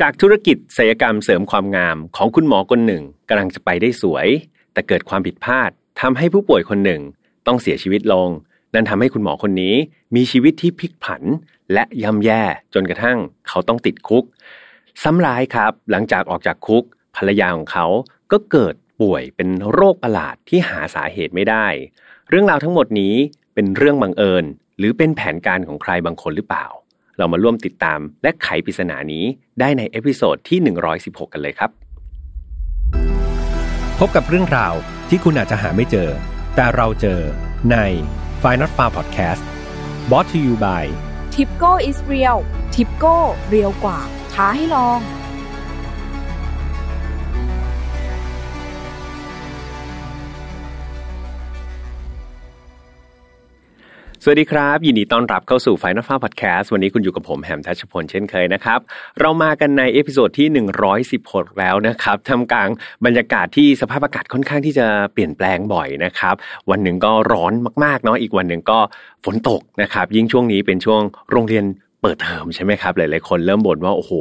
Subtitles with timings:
[0.00, 4.28] จากธุรกิจศัลยกรรมเสริมความงามของคุณหมอคนหนึ่งกำลังจะไปได้สวย
[4.72, 7.00] แต่เกิดความผิดพลาดทำให้ผู้ป่วยคนหนึ่ง
[7.46, 8.28] ต้องเสียชีวิตลง
[8.74, 9.74] นั่นทำให้คุณหมอคนนี้
[10.14, 11.22] มีชีวิตที่พลิกผัน
[11.72, 12.42] และย่ำแย่
[12.74, 13.18] จนกระทั่ง
[13.48, 14.24] เขาต้องติดคุก
[15.02, 16.84] ซ้ำร้ายครับ หลังจากออกจากคุก
[17.16, 17.86] ภรรยาของเขา
[18.32, 21.66] ก็เกิดป่วยเป็นโรคประหลาดที่หาสาเหตุไม่ได้
[22.28, 23.14] เรื่องราวทั้งหมดนี้
[23.54, 24.44] เป็นเรื่องบังเอิญ
[24.78, 26.66] หรือเป็นแผนการของใครบางคนหรือเปล่า
[27.18, 29.24] เรามาร่วมติดตามและไขปริศนานี้
[29.60, 30.58] ได้ใน episode ที่
[30.96, 31.70] 116 กันเลยครับ
[33.98, 34.74] พบกับเรื่องราว
[35.08, 36.08] ที่คุณอาจจะหาไม่เจอ
[36.56, 37.20] แต่เราเจอ
[37.70, 37.76] ใน
[38.42, 39.42] f i n a l f a r Podcast
[40.08, 40.84] brought to you by
[41.34, 42.38] ทิปโก้ is real
[42.74, 43.14] ทิปโก้
[43.48, 44.00] real กว่า
[44.32, 45.00] ท้าให้ลอง
[54.24, 58.80] สวัสดีครับ ยินดีต้อนรับเข้าสู่ File Not Found Podcast วันนี้คุณอยู่กับผมแฮมทัชพลเช่นเคยนะครับ
[59.20, 60.48] เรามากันใน episode ที่
[61.02, 62.68] 116 แล้วนะครับท่ามกลาง
[63.04, 66.34] บรรยากาศที่สภาพอากาศค่อนข้างที่จะเปลี่ยนแปลงบ่อยนะครับ
[66.70, 67.52] วันหนึ่งก็ร้อน
[67.84, 68.78] มากๆเนาะอีกวันหนึ่งก็
[69.24, 71.00] ฝนตกนะครับ ยิ่งช่วงนี้เป็นช่วง
[71.30, 71.64] โรงเรียน
[72.02, 74.12] เปิดเทอมใช่ไหมครับหลายๆคนเริ่มบ่นว่าโอ้โห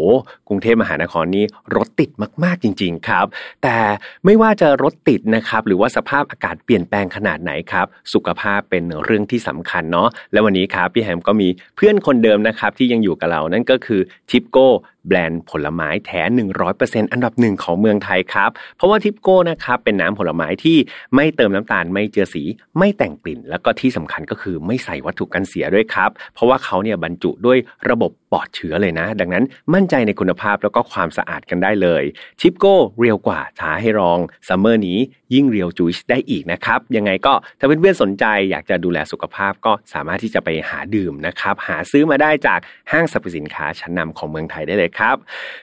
[0.47, 2.09] กรุงเทพมหานครนี้รถติด
[2.43, 3.25] มากๆจริง ๆครับ
[3.63, 3.77] แต่
[4.25, 14.69] ไม่ว่าจะรถติดนะครับหรือว่าสภาพอากาศเปลี่ยนแปลงขนาดไหนครับ สุขภาพเป็นเรื่องที่สำคัญเนาะและวันนี้ครับพี่แฮมก็มีเพื่อนคนเดิมนะครับที่ยังอยู่กับเรานั่นก็คือทิปโก้
[15.07, 16.21] แบรนด์ผลไม้แท้
[16.67, 20.77] 100%อันดับหนึ่งของเมืองไทยครับ เพราะว่าทิปโก้นะครับเป็นน้ำผลไม้ที่
[21.15, 22.43] ไม่เติมน้ำตาลไม่เจือสี
[22.77, 27.57] ไม่แต่งกลิ่น แล้วก็ที่สำคัญก็คือไม่ใส่วัตถุกันเสียด้วยครับ เพราะว่าเขาเนี่ยบรรจุด้วย
[27.89, 29.43] ระบบ ปลอดเชื้อเลยนะ ดังนั้น
[29.73, 32.03] มั่นใจในคุณภาพแล้วก็ความสะอาดกันได้เลย
[32.39, 34.99] ทิปโก้เรียวกว่าท้าให้รองซัมเมอร์นี้
[35.33, 42.59] ยิ่งเรียวจุยได้อีกนะครับ ยังไงก็ถ้าเพื่อนๆสนใจอยากจะดูแลสุขภาพก็สามารถที่จะไปหาดื่มนะครับ หาซื้อมาได้จาก
[42.91, 45.15] ห้างสรรพสินค้าชั้นนำของเมืองไทยได้เลยครับ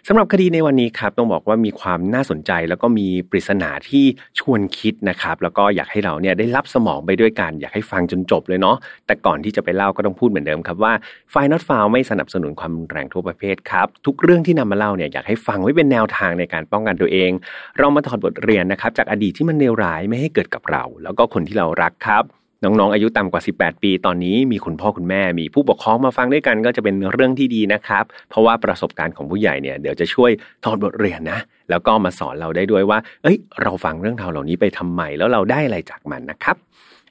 [0.07, 4.05] สำหรับคดีในวันนี้ครับต้องบอกว่ามีความน่าสนใจแล้วก็มีปริศนาที่
[4.39, 8.77] ชวนคิดนะครับ แล้วก็อยากให้เราเนี่ยได้รับสมองไปด้วยกัน อยากให้ฟังจนจบเลยเนาะ
[9.07, 10.93] แต่ก่อนที่จะไปเล่าก็ต้องพูดเหมือนเดิมครับว่า
[11.31, 17.31] ไฟนอตฟาวไม่สนับสนุนความรุนแรงทุกประเภทครับ ทุกเรื่องที่นำมาเล่าเนี่ยอยากให้ฟังไว้เป็นแนวทางในการป้องกันตัวเอง
[17.79, 22.25] เรามาถอดบทเรียนนะครับ จากอดีตที่มันเลวร้ายไม่ให้เกิดกับเรา แล้วก็คนที่เรารักครับ
[22.65, 30.31] น้องๆ อายุต่ำกว่า 18 ปี ตอนนี้มีคุณพ่อคุณแม่ มีผู้ปกครองมาฟังด้วยกันก็จะเป็นเรื่องที่ดีนะครับ เพราะว่าประสบการณ์ของผู้ใหญ่เนี่ยเดี๋ยวจะช่วย
[30.65, 31.39] ถอดบทเรียนนะ
[31.71, 36.57] แล้วก็มาสอนเราได้ด้วยว่า เอ้ย เราฟังเรื่องราวเหล่านี้ไปทำไม แล้วเราได้อะไรจากมันนะครับ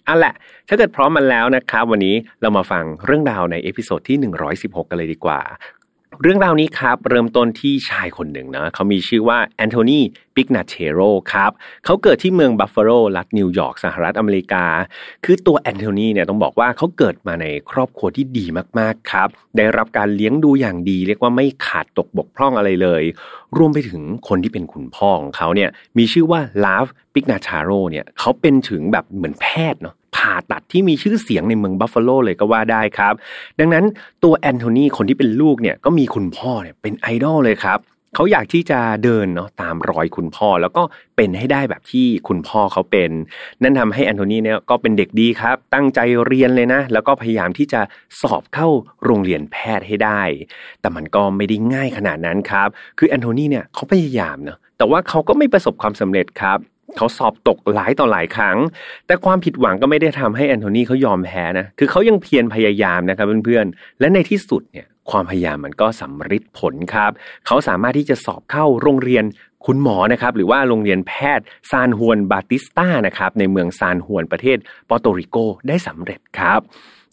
[0.07, 0.33] เอาละ
[0.67, 4.17] ถ้าเกิดพร้อมกันแล้วนะครับ วันนี้เรามาฟังเรื่องราวใน episode ที่
[4.53, 5.39] 116 กันเลยดีกว่า
[6.21, 9.99] เรื่องราวนี้ครับ เริ่มต้นที่ชายคนหนึ่งนะเขามีชื่อว่าแอนโทนี
[10.35, 10.99] ปิกนาเชโร
[11.33, 11.51] ครับ
[11.85, 14.65] เขาเกิดที่เมืองบัฟฟาโลรัฐนิวยอร์กสหรัฐอเมริกา
[15.25, 18.45] คือตัวแอนโทนีเนี่ยต้องบอกว่าเขาเกิดมาในครอบครัวที่ดี
[18.79, 23.03] มากๆครับได้รับการเลี้ยงดูอย่างดี เรียกว่าไม่ขาดตกบกพร่องอะไรเลย
[23.57, 33.13] รวมไปถึงคนที่เป็นคุณพ่อของเขาเนี่ยมีชื่อว่าลาฟ ปิกนาชาโรเนี่ยเขาเป็นถึงแบบเหมือนแพทย์เนาะผ่าตัดที่มีชื่อเสียงในเมืองบัฟฟาโลเลยก็ว่าได้ครับ
[33.59, 33.85] ดังนั้น
[34.23, 37.79] ตัวแอนโทนีคนที่เป็นลูกเนี่ยก็มีคุณพ่อเนี่ยเป็นไอดอลเลยครับ
[38.15, 40.83] เขาอยากที่จะเดินเนาะตามรอยคุณพ่อแล้วก็
[41.15, 43.11] เป็นให้ได้แบบที่คุณพ่อเขาเป็น
[43.61, 47.81] นั่นทำให้แอนโทนีเนี่ยก็เป็นเด็กดีครับ ตั้งใจเรียนเลยนะ แล้วก็พยายามที่จะ
[48.21, 48.67] สอบเข้า
[49.05, 50.21] โรงเรียนแพทย์ให้ได้
[50.81, 52.67] แต่มันก็ไม่ได้ง่ายขนาดนั้นครับ
[52.97, 56.59] คือแอนโทนีเนี่ยเขาพยายามเนาะแต่ว่าเขาก็ไม่ประสบความสำเร็จครับ
[56.97, 58.57] เขาสอบตกหลายต่อหลายครั้ง
[59.07, 67.11] แต่ความผิดหวังก็ไม่ได้ทำให้แอนโทนีเขายอมแพ้นะ คือเขายังเพียรพยายามนะครับเพื่อนๆ และในที่สุดเนี่ยความพยายามมันก็สำฤทธิ์ผลครับ
[67.47, 69.23] เขาสามารถที่จะสอบเข้าโรงเรียน
[69.65, 74.57] คุณหมอนะครับ หรือว่าโรงเรียนแพทย์ซานฮวนบาติสตานะครับในเมืองซานฮวนประเทศ
[74.89, 75.37] ปอร์โตริโก
[75.67, 76.61] ได้สำเร็จครับ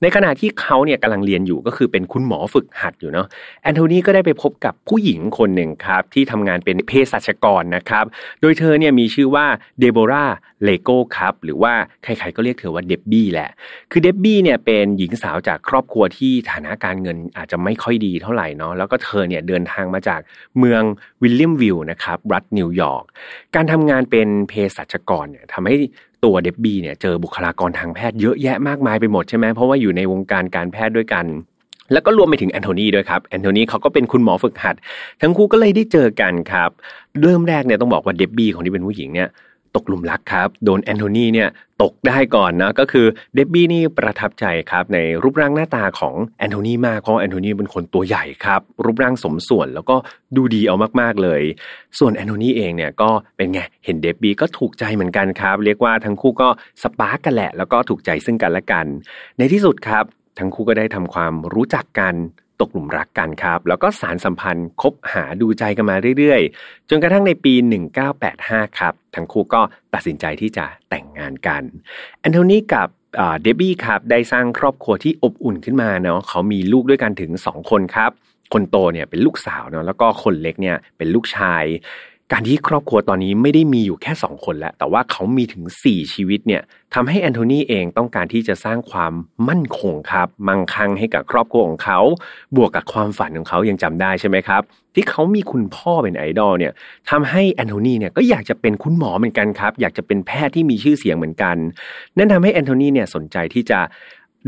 [0.03, 3.27] ในขณะที่เขาเนี่ยกำลังเรียนอยู่ก็คือเป็นคุณหมอฝึกหัดอยู่เนาะ
[3.63, 8.05] แอนโทนีก็ได้ไปพบกับผู้หญิงคนหนึ่งครับ ที่ทำงานเป็นเภสัชกรนะครับ
[8.41, 9.47] โดยเธอเนี่ยมีชื่อว่า
[9.81, 10.27] เดโบรา
[10.65, 11.73] เลโก้ครับหรือว่า
[12.03, 13.51] ใครๆก็เรียกเธอว่าเดบบี้แหละ
[13.91, 20.21] คือเดบบี้เนี่ยเป็นหญิงสาวจากครอบครัวที่ฐานะการเงินอาจจะไม่ค่อยดีเท่าไหร่เนาะแล้วก็เธอเนี่ยเดินทางมาจาก
[20.59, 20.83] เมือง
[21.23, 23.05] วิลเลียมวิลล์นะครับรัฐนิวยอร์ก
[23.55, 25.75] การทำงานเป็นเภสัชกรเนี่ยทำให้
[26.25, 31.25] ตัวเดบบี้เนี่ยเจอบุคลากรทางแพทย์เยอะแยะมากมายไปหมดใช่ไหมเพราะว่าอยู่ในวงการการแพทย์ด้วยกัน
[31.93, 34.77] แล้วก็รวมไปถึงแอนโทนีด้วยครับแอนโทนีเขาก็เป็นคุณหมอฝึกหัด
[35.23, 36.71] ทั้งคู่ก็เลยได้เจอกันครับ
[37.23, 39.29] เริ่มแรกเนี่ยต้องบอกว่าเดบบี้ของที่เป็นผู้หญิงเนี่ย
[39.77, 41.49] ตกหลุมรักครับ โดนแอนโทนีเนี่ย
[41.83, 49.97] ตกได้ก่อนนะก็คือเดบบี้นี่ประทับใจครับในรูปร่างหน้าตาของแอนโทนีมากเพราะแอนโทนีเป็นคนตัวใหญ่ครับ รูปร่างสมส่วนแล้วก็
[50.37, 51.43] ดูดีเอามากๆเลย
[51.99, 56.49] ส่วนแอนโทนีเองเนี่ยก็เป็นไงเห็นเดบบี้ก็ถูกใจเหมือนกันครับ เรียกว่าทั้งคู่ก็
[56.83, 58.87] spark กันแหละ แล้วก็ถูกใจซึ่งกันและกัน
[59.39, 60.05] ในที่สุดครับ
[60.39, 62.15] ทั้งคู่ก็ได้ทำความรู้จักกัน
[62.61, 67.55] ตกหลุมรักกันครับ แล้วก็สารสัมพันธ์คบหาดูใจกันมาเรื่อยๆ จนกระทั่งในปี
[68.17, 69.61] 1985 ครับ ทั้งคู่ก็
[69.95, 71.63] ตัดสินใจที่จะแต่งงานกัน
[72.21, 72.89] แอนโทนีกับ
[73.43, 78.11] เดบบี้ครับ ได้สร้างครอบครัวที่อบอุ่นขึ้นมาเนาะเขามีลูกด้วยกันถึง 2 คนครับ
[78.53, 81.65] คนโตเนี่ยเป็นลูกสาวเนาะแล้วก็คนเล็กเนี่ยเป็นลูกชาย
[82.37, 86.63] การที่ครอบครัวตอนนี้ไม่ได้มีอยู่แค่2คนแล้ว แต่ว่าเขามีถึง4ชีวิตเนี่ย
[86.95, 89.13] ทำให้แอนโทนีเองต้องการที่จะสร้างความ
[89.49, 92.01] มั่นคงครับ มั่งคั่งให้กับครอบครัวของเขา
[92.57, 94.63] บวกกับความฝันของเขายังจำได้ใช่ไหมครับ
[94.95, 96.73] ที่เขามีคุณพ่อเป็นไอดอลเนี่ย
[97.11, 101.57] ทำให้แอนโทนีเนี่ยก็อยากจะเป็นคุณหมอเหมือนกันครับ อยากจะเป็นแพทย์ที่มีชื่อเสียงเหมือนกัน
[102.17, 103.79] นั่นทำให้แอนโทนีเนี่ยสนใจที่จะ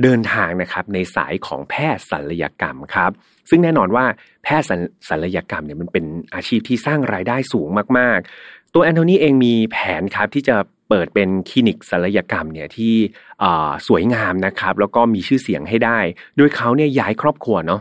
[0.02, 3.10] เดินทางนะครับในสายของแพทย์ศัลยกรรมครับ
[3.50, 4.04] ซึ่งแน่นอนว่า
[4.44, 4.66] แพทย์
[5.08, 6.04] ศัลยกรรมเนี่ยมันเป็น
[6.34, 10.56] อาชีพที่สร้างรายได้สูงมาก ๆ ตัวแอนโทนีเองมีแผนครับที่จะ
[10.88, 12.94] เปิดเป็นคลินิกศัลยกรรมเนี่ยที่
[13.88, 15.98] สวยงามนะครับ แล้วก็มีชื่อเสียงให้ได้
[16.36, 17.80] โดยเขาเนี่ยย้ายครอบครัวเนาะ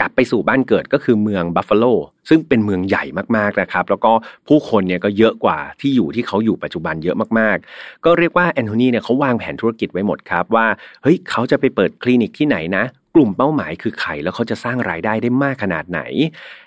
[0.00, 1.84] กลับไปสู่บ้านเกิดก็คือเมืองบัฟฟาโล
[2.28, 3.04] ซึ่งเป็นเมืองใหญ่
[3.36, 4.12] มากๆนะครับ แล้วก็
[4.48, 10.66] ผู้คนเนี่ยก็เยอะกว่าที่อยู่ที่เขาอยู่ปัจจุบันเยอะมากๆ ก็เรียกว่าแอนโทนีเนี่ยเขาวางแผนธุรกิจไว้หมดครับว่า
[11.02, 16.00] เฮ้ยเขาจะไปเปิดคลินิกที่ไหนนะกลุ่มเป้าหมายคือใครแล้วเขาจะสร้างรายได้ได้มากขนาดไหน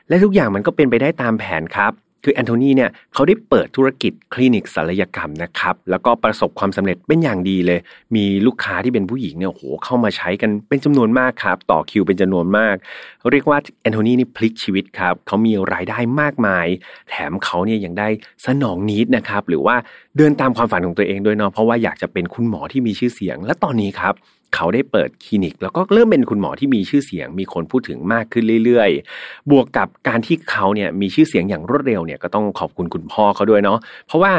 [0.09, 1.91] และทุกอย่างมันก็เป็นไปได้ตามแผนครับ
[2.23, 7.79] คือแอนโทนีเนี่ยเขาได้เปิดธุรกิจคลินิกศัลยกรรมนะครับแล้วก็ประสบความสำเร็จเป็นอย่างดีเลย
[8.15, 12.75] มีลูกค้าที่เป็นผู้หญิงเนี่ยโหเข้ามาใช้กันเป็นจำนวนมากครับ ต่อคิวเป็นจำนวนมาก
[13.31, 16.67] เรียกว่าแอนโทนีนี่พลิกชีวิตครับเขามีรายได้มากมาย
[17.09, 18.07] แถมเขาเนี่ยยังได้
[18.45, 19.75] สนองนิดนะครับหรือว่า
[20.17, 24.13] เดินตามความฝันของตัวเองด้วยเนาะเพราะว่าอยากจะเป็นคุณหมอที่มีชื่อเสียง และตอนนี้ครับ
[24.55, 34.33] เขาได้เปิดคลินิก แล้วก็เริ่มเป็นคุณหมอที่มีชื่อเสียง มีคนพูดถึงมากขึ้นเรื่อยๆ บวกกับการที่เขาเนี่ยมีชื่อเสียงอย่างรวดเร็วเนี่ยก็ต้องขอบคุณคุณพ่อเขาด้วยเนาะเพราะว่า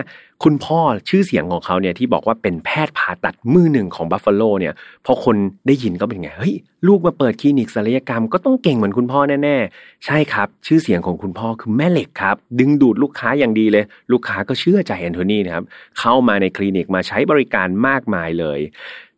[0.45, 4.75] คุณพ่อชื่อเสียงของเขาเนี่ยที่บอกว่าเป็นแพทย์ผ่าตัดมือหนึ่งของบัฟฟาโลเนี่ย
[5.07, 6.55] พอคนได้ยินก็เป็นไงเฮ้ย
[6.87, 15.65] ลูกมาเปิดคลินิกศัลยกรรมก็ต้องเก่งเหมือนคุณพ่อแน่ๆ ใช่ครับ ชื่อเสียงของคุณพ่อคือแม่เหล็กครับ ดึงดูดลูกค้าอย่างดีเลย ลูกค้าก็เชื่อใจแอนโทนีนะครับ
[15.99, 18.59] เข้ามาในคลินิกมาใช้บริการมากมายเลย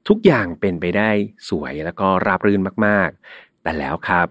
[0.09, 1.11] ทุกอย่างเป็นไปได้
[1.49, 4.27] สวยแล้วก็ราบรื่นมากๆ แต่แล้วครับ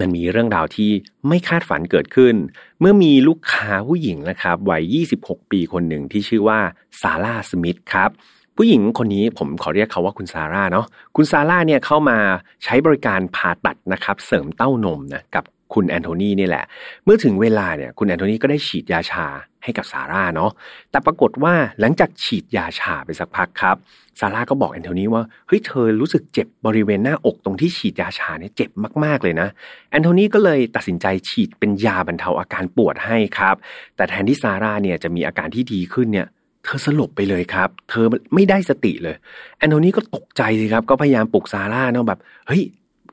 [0.00, 0.90] มันมีเรื่องราวที่
[1.28, 2.34] ไม่คาดฝันเกิดขึ้น
[2.80, 4.82] เมื่อมีลูกค้าผู้หญิงนะครับวัย
[5.20, 6.60] 26 ปีคนหนึ่งที่ชื่อว่า
[7.00, 8.10] ซาร่าสมิธครับ
[8.56, 10.86] ผู้หญิงคนนี้ผมขอเรียกเขาว่าคุณซาร่าเนาะ
[11.16, 12.18] คุณซาร่าเนี่ยเข้ามา
[12.64, 16.64] ใช้บริการผ่าตัดนะครับ เสริมเต้านมนะกับ คุณแอนโทนีนี่แหละ
[17.04, 19.26] เมื่อถึงเวลาเนี่ยคุณแอนโทนีก็ได้ฉีดยาชา
[19.64, 20.50] ให้กับซาร่าเนาะ
[20.90, 23.76] แต่ปรากฏว่าหลังจากฉีดยาชาไปสักพักครับ
[24.20, 28.70] ซาร่าก็บอกแอนโทนีว่าเฮ้ยเธอรู้สึกเจ็บบริเวณหน้าอกตรงที่ฉีดยาชาเนี่ยเจ็บ
[29.04, 29.48] มากๆเลยนะ
[29.90, 33.56] แอนโทนีก็เลยตัดสินใจฉีดเป็นยาบรรเทาอาการปวดให้ครับ
[33.96, 36.26] แต่แทนที่ซาร่าเนี่ยจะมีอาการที่ดีขึ้นเนี่ย
[36.64, 39.16] เธอสลบไปเลยครับ เธอไม่ได้สติเลย
[39.58, 42.62] แอนโทนีก็ตกใจสิครับ ก็พยายามปลุกซาร่าเนาะแบบ เฮ้ย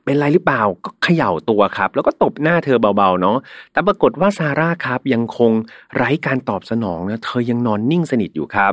[0.08, 3.38] เป็นไรหรือเปล่าก็เขย่าตัวครับ แล้วก็ตบหน้าเธอเบาๆเนาะ
[3.72, 5.52] แต่ปรากฏว่าซาร่าครับยังคง
[5.96, 8.72] ไร้การตอบสนองนะเธอยังนอนนิ่งสนิทอยู่ครับ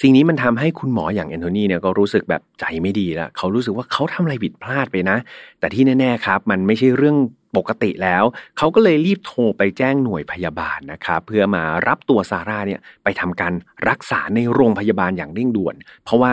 [0.00, 5.18] สิ่งนี้มันทำให้คุณหมออย่างแอนโทนีเนี่ยก็รู้สึกแบบใจไม่ดีแล้วเขารู้สึกว่าเขาทำอะไรผิดพลาดไปนะ
[5.60, 7.16] แต่ที่แน่ ๆครับ มันไม่ใช่เรื่อง
[7.56, 8.24] ปกติแล้ว
[8.58, 13.52] เขาก็เลยรีบโทรไปแจ้งหน่วยพยาบาลนะครับเพื่อมารับตัวซาร่าเนี่ยไปทำการ
[13.88, 15.74] รักษาในโรงพยาบาลอย่างเร่งด่วน
[16.04, 16.32] เพราะว่า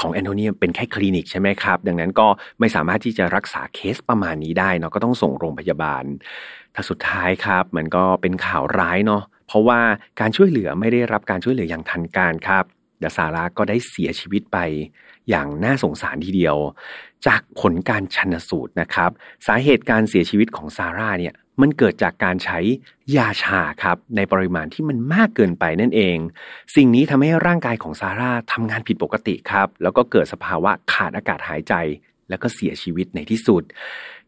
[0.00, 2.28] ของแอนโทนีเป็นแค่คลินิกใช่ไหมครับ ดังนั้นก็
[2.60, 6.04] ไม่สามารถที่จะรักษาเคสประมาณนี้ได้เนาะก็ต้องส่งโรงพยาบาล
[6.72, 9.80] แต่สุดท้ายครับ มันก็เป็นข่าวร้ายเนาะเพราะว่า
[10.20, 12.64] การช่วยเหลือไม่ได้รับการช่วยเหลืออย่างทันการครับ
[13.00, 14.58] เดซาร่าก็ได้เสียชีวิตไป
[15.30, 16.56] อย่างน่าสงสารทีเดียว
[17.26, 19.10] จากผลการชันสูตรนะครับ
[19.46, 22.58] สาเหตุการเสียชีวิตของซาร่าเนี่ย มันเกิดจากการใช้
[23.16, 26.18] ยาชาครับในปริมาณที่มันมากเกินไปนั่นเอง
[26.76, 31.74] สิ่งนี้ทำให้ร่างกายของซาร่าทำงานผิดปกติครับ แล้วก็เกิดสภาวะขาดอากาศหายใจ
[32.28, 33.62] แล้วก็เสียชีวิตในที่สุด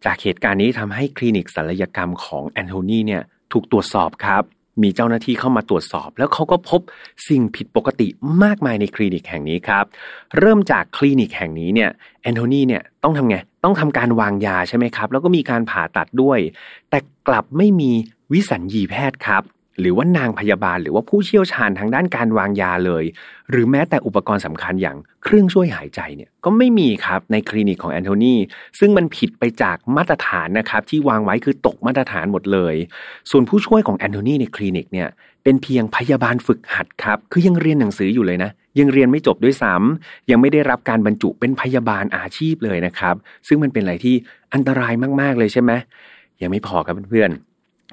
[0.04, 4.42] จากเหตุการณ์นี้ทำให้คลินิกศัลยกรรมของแอนโทนีเนี่ยถูกตรวจสอบครับ
[4.82, 6.80] มีเจ้าหน้าที่เข้ามาตรวจสอบ แล้วเขาก็พบ
[7.28, 8.06] สิ่งผิดปกติ
[8.42, 9.84] มากมายในคลินิกแห่งนี้ครับ
[10.38, 11.90] เริ่มจากคลินิกแห่งนี้เนี่ย
[12.22, 16.38] แอนโทนีเนี่ยต้องทำไงต้องทำการวางยาใช่ไหมครับ แล้วก็มีการผ่าตัดด้วย
[16.90, 17.90] แต่กลับไม่มี
[18.32, 19.42] วิสัญญีแพทย์ครับ
[19.80, 23.04] หรือว่านางพยาบาล หรือว่าผู้เชี่ยวชาญทางด้านการวางยาเลย
[23.50, 28.34] หรือแม้แต่อุปกรณ์สำคัญอย่างเครื่องช่วยหายใจเนี่ยก็ไม่มีครับในคลินิกของแอนโทนี
[28.78, 32.74] ซึ่งมันผิดไปจากมาตรฐานนะครับที่วางไว้คือตกมาตรฐานหมดเลย
[33.30, 35.08] ส่วนผู้ช่วยของแอนโทนีในคลินิกเนี่ย
[35.44, 43.14] เป็นเพียงพยาบาลฝึกหัดครับคือยังเรียนหนังสืออยู่เลยนะยังเรียนไม่จบด้วยซ้ำยังไม่ได้รับการบรรจุเป็นพยาบาลอาชีพเลยนะครับ
[43.48, 44.14] ซึ่งมันเป็นอะไรที่
[44.54, 45.72] อันตรายมากๆเลยใช่ไหม
[46.42, 47.30] ยังไม่พอครับเพื่อน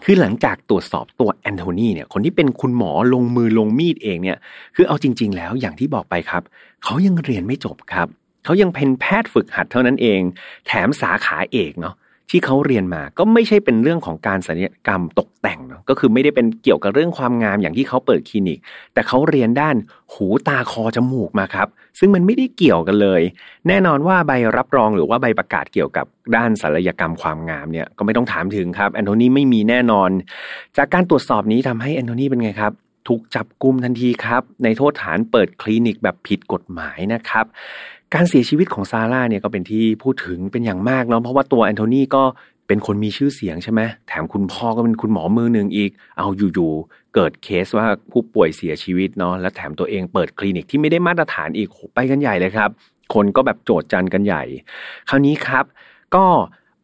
[0.04, 4.38] คือหลังจากตรวจสอบตัวแอนโทนีเนี่ยคนที่เป็นคุณหมอลงมือลงมีดเองเนี่ย
[4.76, 6.44] คือเอาจริง ๆ แล้วอย่างที่บอกไปครับ
[6.84, 8.08] เขายังเรียนไม่จบครับ
[8.44, 10.22] เขายังเป็นแพทย์ฝึกหัดเท่านั้นเอง
[10.68, 11.96] แถมสาขาเอกเนาะ
[12.30, 18.60] ที่เขาเรียนมาก็ไม่ใช่เป็นเรื่องของการศัลยกรรมตกแต่งเนาะก็คือไม่ได้เป็นเกี่ยวกับเรื่องความงามอย่างที่เขาเปิดคลินิก
[18.94, 19.76] แต่เขาเรียนด้าน
[20.14, 21.68] หูตาคอจมูกมาครับ
[22.00, 23.22] ซึ่งมันไม่ได้เกี่ยวกันเลย
[23.68, 26.06] แน่นอนว่าใบรับรองหรือว่าใบประกาศเกี่ยวกับ
[26.36, 30.10] ด้านศัลยกรรมความงามเนี่ยก็ไม่ต้องถามถึงครับแอนโทนีไม่มีแน่นอน
[30.78, 32.74] จากการตรวจสอบนี้ทำให้แอนโทนีเป็นไงครับ
[33.08, 37.46] ถูกจับกุมทันทีครับ ในโทษฐานเปิดคลินิกแบบผิดกฎหมายนะครับ
[38.14, 42.24] การเสียชีวิตของซาร่าเนี่ยก็เป็นที่พูดถึงเป็นอย่างมากเนาะเพราะว่าตัวแอนโทนีก็
[42.68, 52.70] เป็นคนมีชื่อเสียงใช่ไหมแถมคุณพ่อก็เป็นคุณหมอมือหนึ่งอีก เอาอยู่ๆเกิดเคสว่าผู้ป่วยเสียชีวิตเนาะและแถมตัวเองเปิดคลินิกที่ไม่ได้มาตรฐานอีกไปกันใหญ่เลยครับ
[53.14, 54.44] คนก็แบบโจดจันกันใหญ่
[55.10, 55.66] คราวนี้ครับ
[56.16, 56.26] ก็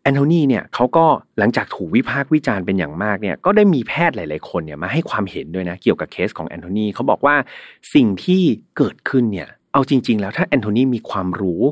[0.03, 1.05] แอนโทนีเนี่ยเขาก็
[1.37, 7.35] หลังจากถูกวิพากษ์วิจารณ์เป็นอย่างมากเนี่ยก็ได้มีแพทย์หลาย ๆ คนเนี่ยมาให้ความเห็นด้วยนะเกี่ยวกับเคสของแอนโทนีเขาบอกว่า
[7.93, 8.41] สิ่งที่
[8.77, 11.63] เกิดขึ้นเนี่ย เอาจริง ๆ แล้วถ้าแอนโทนีมีความรู้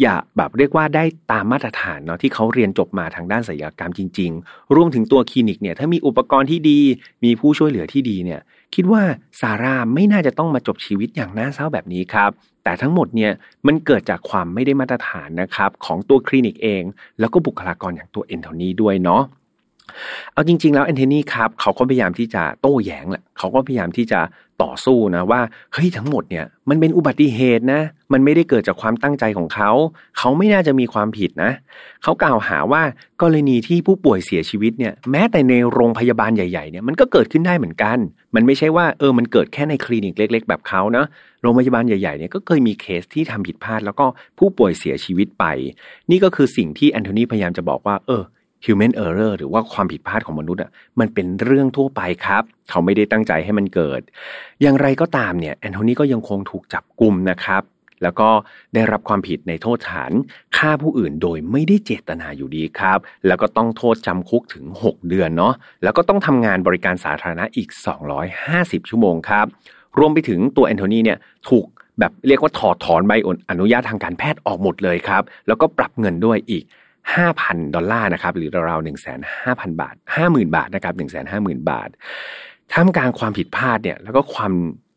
[0.00, 6.80] อย่างแบบเรียกว่าได้ตามมาตรฐานเนาะที่เขาเรียนจบมาทางด้านศัลยกรรมจริง ๆ รวมถึงตัวคลินิกเนี่ยถ้ามีอุปกรณ์ที่ดี
[7.24, 8.40] มีผู้ช่วยเหลือที่ดีเนี่ย
[8.74, 9.02] คิดว่า
[9.40, 12.30] ซาร่าไม่น่าจะต้องมาจบชีวิตอย่างน่าเศร้าแบบนี้ครับ
[12.64, 13.32] แต่ทั้งหมดเนี่ย
[13.66, 16.82] มันเกิดจากความไม่ได้มาตรฐานนะครับของตัวคลินิกเอง
[17.18, 19.22] แล้วก็บุคลากรอย่างตัวเอนโทนีด้วยเนาะ
[20.32, 24.20] เอาจริง ๆ แล้วแอนโทนีครับเขาก็พยายามที่จะโต้แย้งแหละเขาก็พยายามที่จะ
[24.62, 25.40] ต่อสู้นะว่า
[25.72, 27.80] เฮ้ยทั้งหมดเนี่ยมันเป็นอุบัติเหตุนะ
[28.12, 29.70] มันไม่ได้เกิดจากความตั้งใจของเขา
[30.18, 31.52] เขาไม่น่าจะมีความผิดนะ
[32.02, 32.82] เขากล่าวหาว่า
[33.22, 37.98] กรณีที่ผู้ป่วยเสียชีวิตเนี่ยแม้แต่ในโรงพยาบาลใหญ่ๆเนี่ยมันก็เกิดขึ้นได้เหมือนกัน
[38.34, 41.04] มันไม่ใช่ว่าเออมันเกิดแค่ในคลินิกเล็ก ๆ แบบเขานะ
[41.42, 44.06] โรงพยาบาลใหญ่ๆเนี่ยก็เคยมีเคสที่ทำผิดพลาด แล้วก็
[44.38, 45.44] ผู้ป่วยเสียชีวิตไป
[46.10, 48.22] นี่ก็คือสิ่งที่แอนโทนีพยายามจะบอกว่า เออ
[48.64, 54.00] human error หรือว่าความผิดพลาดของมนุษย์อะมันเป็นเรื่องทั่วไปครับ เขาไม่ได้ตั้งใจให้มันเกิด
[54.62, 57.62] อย่างไรก็ตามเนี่ยแอนโทนีก็ยังคงถูกจับกลุ่มนะครับ
[58.02, 58.28] แล้วก็
[58.74, 60.12] ได้รับความผิดในโทษฐาน
[60.56, 67.68] ฆ่าผู้อื่นโดยไม่ได้เจตนาอยู่ดีครับ แล้วก็ต้องโทษจำคุกถึง 6 เดือนเนาะแล้วก็ต้องทำงานบริการสาธารณะอีก
[68.28, 69.46] 250 ชั่วโมงครับ
[69.98, 71.64] รวมไปถึงตัวแอนโทนีเนี่ยถูก
[71.98, 73.12] แบบเรียกว่าถอดถอนใบ
[73.50, 76.64] อนุญาตทางการแพทย์ออกหมดเลยครับ แล้วก็ปรับเงินด้วยอีก
[77.16, 78.86] 5,000 ดอลลาร์นะครับ หรือราวๆ
[79.26, 80.94] 1,500,000บาท50,000บาทนะครับ
[81.32, 81.88] 150,000บาท
[82.72, 84.52] ท่ามกลางความผิดพลาดเนี่ยแล้วก็ความ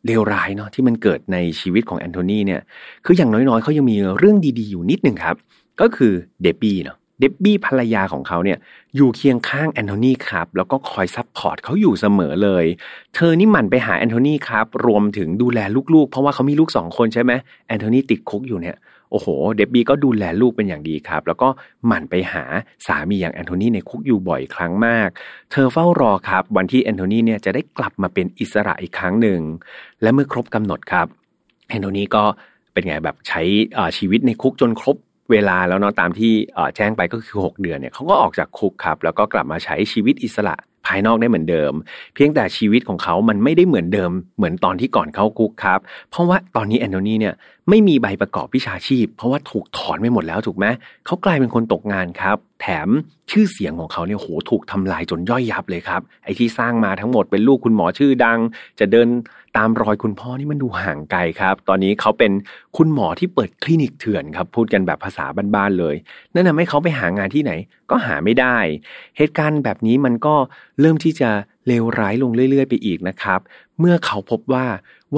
[0.06, 2.60] เลวร้ายเนาะที่มันเกิดในชีวิตของแอนโทนีเนี่ย
[3.04, 5.36] คืออย่างน้อยๆเขายังมีเรื่องดีๆอยู่นิดหนึ่งครับ
[5.80, 8.58] ก็คือเดบบี้เนาะเดบบี้ภรรยาของเขาเนี่ย
[8.96, 12.64] อยู่เคียงข้างแอนโทนีครับ แล้วก็คอย support เขาอยู่เสมอเลย
[13.14, 15.58] เธอนี่หมั่นไปหาแอนโทนีครับ รวมถึงดูแล
[15.94, 17.32] ลูกๆ เพราะว่าเขามีลูกสองคนใช่ไหม
[17.68, 18.76] แอนโทนีติดคุกอยู่เนี่ย
[19.12, 21.48] โอ้โห เดบบี้ก็ดูแลลูกเป็นอย่างดีครับ แล้วก็
[21.86, 22.44] หมั่นไปหา
[22.86, 25.08] สามีอย่างแอนโทนีในคุกอยู่บ่อยครั้งมาก
[25.50, 29.40] เธอเฝ้ารอครับ วันที่แอนโทนีเนี่ยจะได้กลับมาเป็นอิสระอีกครั้งหนึ่ง
[30.02, 31.06] และเมื่อครบกำหนดครับ
[31.68, 32.24] แอนโทนีก็
[32.72, 33.42] เป็นไงแบบใช้
[33.98, 34.96] ชีวิตในคุกจนครบ
[35.30, 36.32] เวลาแล้วเนาะตามที่
[36.76, 41.72] แจ้งไปก็คือ 6 เดือนเนี่ยเขาก็ออกจากคุกครับ แล้วก็กลับมาใช้ชีวิตอิสระภายนอกได้เหมือนเดิม
[42.14, 47.34] เพียงแต่ชีวิตของเขามันไม่ได้เหมือนเดิม เหมือนตอนที่ก่อนเข้าคุกครับ เพราะว่าตอนนี้แอนโทนีเนี่ย
[47.68, 50.66] ไม่มีใบประกอบวิชาชีพ เพราะว่าถูกถอนไปหมดแล้วถูกไหม
[51.06, 52.88] เขากลายเป็นคนตกงานครับ แถม
[53.30, 58.38] ชื่อเสียงของเขาเนี่ยโหถูกทำลายจนย่อยยับเลยครับ ไอ้ที่สร้างมาทั้งหมดเป็นลูกคุณหมอชื่อดัง
[58.80, 59.08] จะเดิน
[59.56, 62.32] ตามรอยคุณพ่อนี่มันดูห่างไกลครับ ตอนนี้เขาเป็น
[62.76, 65.96] คุณหมอที่เปิดคลินิกเถื่อนครับ พูดกันแบบภาษาบ้านๆเลย
[66.34, 67.52] นั่นทำให้เขาไปหางานที่ไหน
[67.90, 68.56] ก็หาไม่ได้
[69.16, 70.34] เหตุการณ์แบบนี้มันก็
[70.80, 71.30] เริ่มที่จะ
[71.66, 73.40] เลวร้ายลงเรื่อยๆ ไปอีกนะครับ
[73.78, 74.64] เมื่อเขาพบว่า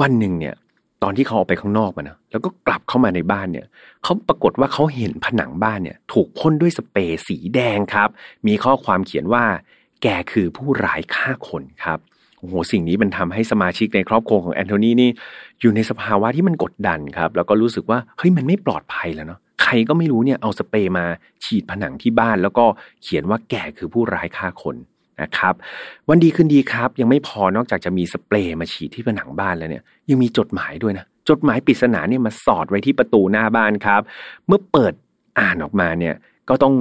[0.01, 0.55] วันหนึ่งเนี่ย
[1.03, 3.65] ตอนที่เขาออกไปข้างนอกมานะแล้วก็กลับเข้ามาในบ้านเนี่ย
[4.03, 8.09] เขาปรากฏว่าเขาเห็นผนังบ้านเนี่ย ถูกพ่นด้วยสเปรย์สีแดงครับ
[8.47, 9.43] มีข้อความเขียนว่า
[10.01, 11.99] แกคือผู้ร้ายฆ่าคนครับ
[12.39, 15.09] โอ้โหสิ่งนี้มันทำให้สมาชิกในครอบครัวของแอนโทนีนี่
[15.61, 21.05] อยู่ในสภาวะที่มันกดดันครับ แล้วก็รู้สึกว่าเฮ้ยมันไม่ปลอดภัยแล้วเนาะใครก็ไม่รู้เนี่ยเอาสเปรย์มา
[21.43, 22.65] ฉีดผนังที่บ้าน แล้วก็
[23.03, 24.75] เขียนว่าแกคือผู้ร้ายฆ่าคน
[25.21, 25.53] นะครับ
[26.09, 34.01] วันดีคืนดีครับ ยังไม่พอนอกจากจะมีสเปรย์มาฉีดที่ผนังบ้านแล้วเนี่ย ยังมีจดหมายด้วยนะจดหมายปริศนาเนี่ยมาสอดไว้ที่ประตูหน้าบ้านครับ
[34.47, 34.93] เมื่อเปิด
[35.39, 36.15] อ่านออกมาเนี่ย
[36.49, 36.73] ก็ต้อง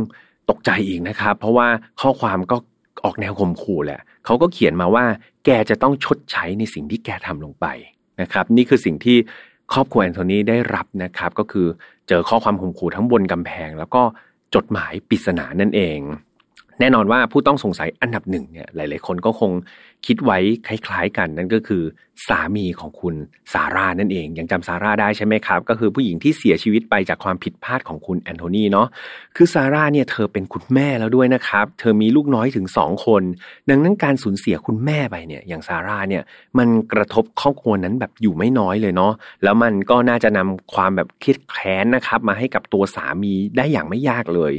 [0.51, 1.69] ตกใจอีกนะครับ เพราะว่า
[2.01, 2.57] ข้อความก็
[3.05, 5.05] ออกแนวข่มขู่แหละเขาก็เขียนมาว่า
[5.45, 7.67] แกจะต้องชดใช้ในสิ่งที่แกทำลงไป
[8.21, 9.17] นะครับ นี่คือสิ่งที่
[9.73, 11.67] ครอบครัวแอนโทนีได้รับนะครับ ก็คือ
[12.09, 14.03] เจอข้อความข่มขู่ทั้งบนกำแพง แล้วก็
[14.55, 15.99] จดหมายปริศนานั่นเอง
[16.81, 19.51] แน่นอนว่าผู้ต้องสงสัยอันดับหนึ่งเนี่ยหลาย ๆ คนก็คง
[20.07, 21.83] คิดไว้คล้ายๆกันนั่นก็คือ
[22.29, 23.15] สามีของคุณ
[23.53, 28.89] ซาร่านั่นเอง ยังจำซาร่าได้ใช่ไหมครับ ก็คือผู้หญิงที่เสียชีวิตไปจากความผิดพลาดของคุณแอนโทนีเนาะ
[29.37, 33.23] คือซาร่าเนี่ยเธอเป็นคุณแม่แล้วด้วยนะครับ เธอมีลูกน้อยถึงสองคน
[33.69, 36.23] ดังนั้นการสูญเสียคุณแม่ไปเนี่ยอย่างซาร่าเนี่ย
[36.59, 44.53] มันกระทบครอบครัวนั้นแบบอยู่ไม่น้อยเลยเนาะแล้วมันก็น่าจะนำความแบบครียดแค้นนะครับ มาให้กับตัวสามีได้อย่างไม่ยากเลย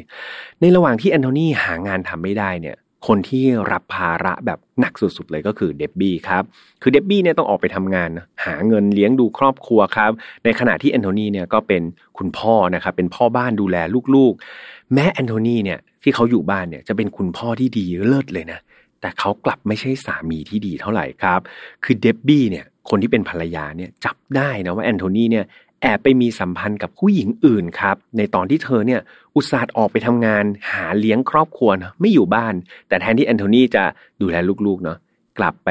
[0.61, 6.43] ในระหว่างที่แอนโทนีหางานทำไม่ได้เนี่ย คนที่รับภาระแบบหนักสุดๆเลยก็คือเดบบี้ครับ
[6.81, 8.09] คือเดบบี้เนี่ยต้องออกไปทำงาน
[8.45, 10.11] หาเงินเลี้ยงดูครอบครัวครับ
[10.43, 11.83] ในขณะที่แอนโทนีเนี่ยก็เป็น
[12.17, 13.77] คุณพ่อนะครับ เป็นพ่อบ้านดูแล
[14.15, 18.59] ลูกๆ แม้แอนโทนีเนี่ยที่เขาอยู่บ้านเนี่ยจะเป็นคุณพ่อที่ดีเลิศเลยนะ
[19.01, 21.39] แต่เขากลับไม่ใช่สามีที่ดีเท่าไหร่ครับ
[21.83, 25.45] คือเดบบี้เนี่ยคนที่เป็นภรรยาเนี่ยจับได้นะว่าแอนโทนีเนี่ย
[25.85, 29.01] แอบไปมีสัมพันธ์กับผู้หญิงอื่นครับ ในตอนที่เธอเนี่ย
[29.35, 32.53] อุตส่าห์ออกไปทำงานหาเลี้ยงครอบครัวนะไม่อยู่บ้าน
[32.87, 33.83] แต่แทนที่แอนโทนีจะ
[34.21, 34.97] ดูแลลูกๆเนาะ
[35.37, 35.69] กลับไป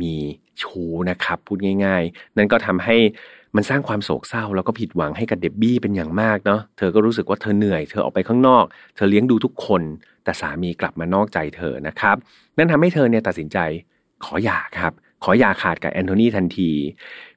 [0.00, 0.16] มี
[0.62, 2.96] ชู้นะครับ พูดง่าย ๆ นั่นก็ทำให้
[3.56, 8.64] มันสร้างความโศกเศร้าแล้วก็ผิดหวังให้กับเดบบี้เป็นอย่างมากเนาะเธอก็รู้สึกว่าเธอเหนื่อยเธอออกไปข้างนอก
[8.96, 9.82] เธอเลี้ยงดูทุกคน
[10.24, 12.16] แต่สามีกลับมานอกใจเธอนะครับ
[12.56, 13.58] นั่นทำให้เธอเนี่ยตัดสินใจ
[14.24, 14.92] ขอหย่าครับ
[15.24, 16.70] ขอหย่าขาดกับแอนโทนีทันที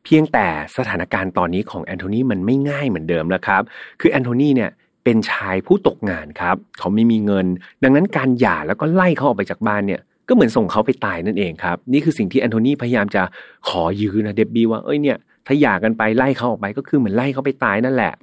[0.03, 0.47] เพียงแต่
[0.77, 3.61] สถานการณ์ตอนนี้ของแอนโทนีมันไม่ง่ายเหมือนเดิมแล้วครับ
[4.01, 4.69] คือแอนโทนีเนี่ย
[5.03, 7.45] เป็นชายผู้ตกงานครับ เขาไม่มีเงิน
[7.83, 13.23] ดังนั้นการหย่าแล้วก็ไล่เขาออกไปจากบ้านเนี่ยก็เหมือนส่งเขาไปตายนั่นเองครับ นี่คือสิ่งที่แอนโทนีพยายามจะ
[13.69, 18.13] ขอยื้อนะเดบบี้ว่าเอ้ยเนี่ยถ้าหย่ากันไปไล่เขาออกไปก็คือเหมือนไล่เขาไปตายนั่นแหละ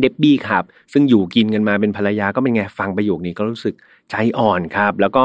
[0.00, 3.74] เดบบี้ครับ ซึ่งอยู่กินกันมาเป็นภรรยาก็เป็นไงฟังประโยคนี้ก็รู้สึก
[4.10, 5.22] ใจอ่อนครับ แล้วก็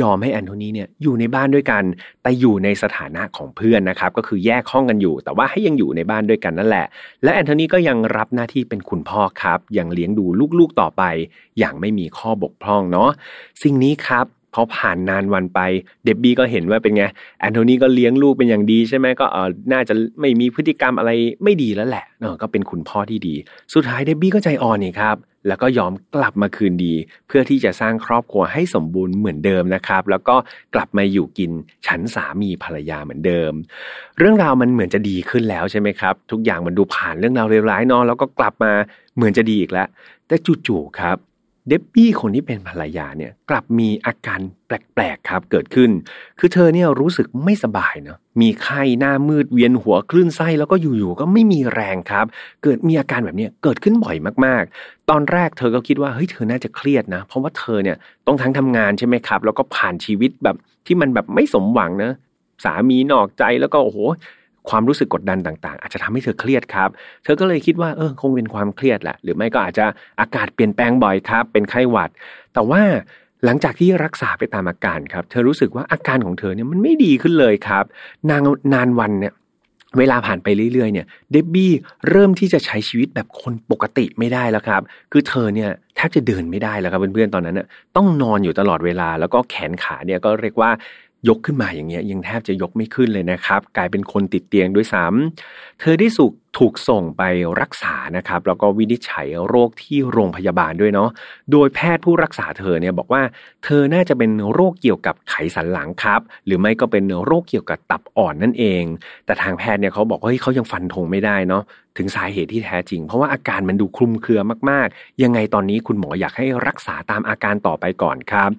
[0.00, 1.82] ยอมให้แอนโทนีเนี่ยอยู่ในบ้านด้วยกัน
[2.22, 6.86] แต่อยู่ในสถานะของเพื่อนนะครับ ก็คือแยกห้องกันอยู่ แต่ว่าให้ยังอยู่ในบ้านด้วยกันนั่นแหละ
[7.22, 10.24] และแอนโทนีก็ยังรับหน้าที่เป็นคุณพ่อครับยังเลี้ยงดู
[10.58, 11.02] ลูกๆต่อไป
[11.58, 13.10] อย่างไม่มีข้อบกพร่องเนาะ
[13.62, 15.60] สิ่งนี้ครับ พอผ่านนานวันไป
[16.04, 17.04] เดบบี้ก็เห็นว่าเป็นไง
[17.40, 21.10] แอนโทนีก็เลี้ยงลูกเป็นอย่างดีใช่ไหมก็เออน่าจะไม่มีพฤติกรรมอะไร
[21.44, 23.34] ไม่ดีแล้วแหละเออก็เป็นคุณพ่อที่ดี
[23.74, 26.94] สุดท้ายเดบบี้ก็ใจอ่อนนี่ครับ แล้วก็ยอมกลับมาคืนดี
[27.26, 30.36] เพื่อที่จะสร้างครอบครัวให้สมบูรณ์เหมือนเดิมนะครับ แล้วก็
[30.74, 31.50] กลับมาอยู่กิน
[31.86, 33.52] ฉันสามีภรรยาเหมือนเดิม
[34.18, 38.72] เรื่องราวมันเหมือนจะดีขึ้นแล้วใช่ไหมครับ ทุกอย่างมันดูผ่านเรื่องราวเลวร้ายเนาะแล้วก็กลับมา
[39.16, 39.88] เหมือนจะดีอีกแล้ว
[40.26, 40.36] แต่
[40.66, 41.16] จู่ๆครับ
[41.68, 45.90] เดบบี้คนที่เป็นภรรยาเนี่ยกลับมีอาการแปลกๆครับเกิดขึ้น
[46.38, 52.26] คือเธอเนี่ยรู้สึกไม่สบายเนาะมีไข้หน้ามืดเวียนหัวคลื่นไส้แล้วก็อยู่ๆก็ไม่มีแรงครับ
[52.62, 62.12] เกิดมีอาการแบบนี้เกิดขึ้นบ่อยมากๆ ตอนแรกเธอก็คิดว่าเฮ้ยเธอน่าจะเครียดนะ เพราะว่าเธอเนี่ยต้องทั้งทำงานใช่ไหมครับ แล้วก็ผ่านชีวิตแบบที่มันแบบไม่สมหวังนะ
[62.64, 63.98] สามีนอกใจแล้วก็โอ้โห
[64.68, 66.90] ความรู้สึกกดดันต่างๆ อาจจะทำให้เธอเครียดครับ
[67.24, 69.86] เธอก็เลยคิดว่าเออคงเป็นความเครียดแหละ หรือไม่ก็อาจจะ
[70.20, 72.10] อากาศเปลี่ยนแปลงบ่อยครับ เป็นไข้หวัด
[72.54, 72.82] แต่ว่า
[73.44, 77.84] หลังจากที่รักษาไปตามอาการครับ เธอรู้สึกว่าอาการของเธอเนี่ยมันไม่ดีขึ้นเลยครับ
[78.30, 78.42] นาง
[78.74, 79.34] นานวันเนี่ย
[79.98, 81.72] เวลาผ่านไปเรื่อยๆเนี่ยเดบบี้
[82.10, 87.66] เริ่มที่จะใช้ชีวิตแบบคนปกติไม่ได้แล้วครับ คือเธอเนี่ยแทบจะเดินไม่ได้แล้วครับเพื่อนๆตอนนั้นน่ะ
[87.96, 90.70] ต้องนอนอยู่ตลอดเวลาแล้วก็แขนขาเนี่ยก็เรียกว่า
[91.28, 97.22] ยกขึ้นมาอย่างเงี้ยยังแทบจะยกไม่ขึ้นเลยนะครับ กลายเป็นคนติดเตียงด้วยซ้ำเธอได้สุกถูกส่งไป
[97.60, 101.10] รักษานะครับแล้วก็วินิจฉัยโรคที่โรงพยาบาลด้วยเนาะ
[101.52, 103.22] โดยแพทย์ผู้รักษาเธอเนี่ยบอกว่า
[103.64, 108.84] เธอน่าจะเป็นโรคเกี่ยวกับไขสันหลังครับ หรือไม่ก็เป็นโรคเกี่ยวกับตับอ่อนนั่นเอง
[109.26, 111.62] แต่ทางแพทย์เนี่ยเขาบอกว่าเฮ้ยเขายังฟันธงไม่ได้เนาะ
[111.98, 118.50] ถึงสาเหตุที่แท้จริง เพราะว่าอาการมันดูคลุมเครือมากๆ ยังไงตอนนี้คุณหมออยากให้รักษาตามอาการต่อไปก่อนครับ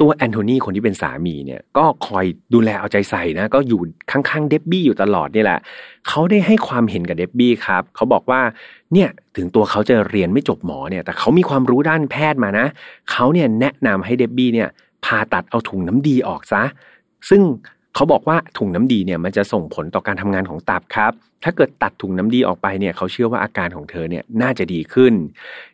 [0.00, 2.24] ตัวแอนโทนีคนที่เป็นสามีเนี่ยก็คอย
[2.54, 5.60] ดูแลเอาใจใส่นะก็อยู่ข้างๆเดบบี้อยู่ตลอดนี่แหละ
[6.08, 8.40] เขาได้ให้ความเห็นกับเดบบี้ครับเขาบอกว่า
[8.92, 12.66] เนี่ยถึงตัวเขาจะเรียนไม่จบหมอเนี่ยแต่เขามีความรู้ด้านแพทย์มานะ
[13.10, 14.68] เขาเนี่ยแนะนำให้เดบบี้เนี่ย
[15.04, 16.62] ผ่าตัดเอาถุงน้ำดีออกซะ
[17.28, 17.42] ซึ่ง
[17.98, 21.12] เขาบอกว่าถุงน้ำดีเนี่ยมันจะส่งผลต่อการทำงานของตับครับ
[21.44, 25.12] ถ้าเกิดตัดถุงน้ำดีออกไปเนี่ยเขาเชื่อว่าอาการของเธอเนี่ยน่าจะดีขึ้น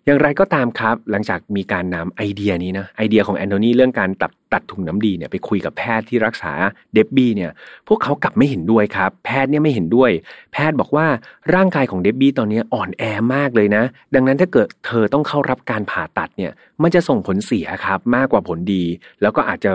[0.05, 6.53] อย่างไรก็ตามครับ หลังจากมีการนำไอเดียนี้นะไอเดียของแอนโทนีเรื่องการตัดตัดถุงน้ำดีเนี่ยไปคุยกับแพทย์ที่รักษา
[6.95, 7.51] เดบบี้เนี่ย
[7.89, 10.11] พวกเขากลับไม่เห็นด้วยครับ แพทย์เนี่ยไม่เห็นด้วย
[10.53, 11.07] แพทย์บอกว่า
[11.55, 13.03] ร่างกายของเดบบี้ตอนนี้อ่อนแอ
[13.35, 13.85] มากเลยนะ
[14.15, 18.85] ดังนั้นถ้าเกิดเธอต้องเข้ารับการผ่าตัดเนี่ยมันจะส่งผลเสียครับมากกว่าผลดี
[19.23, 19.73] แล้วก็อาจจะ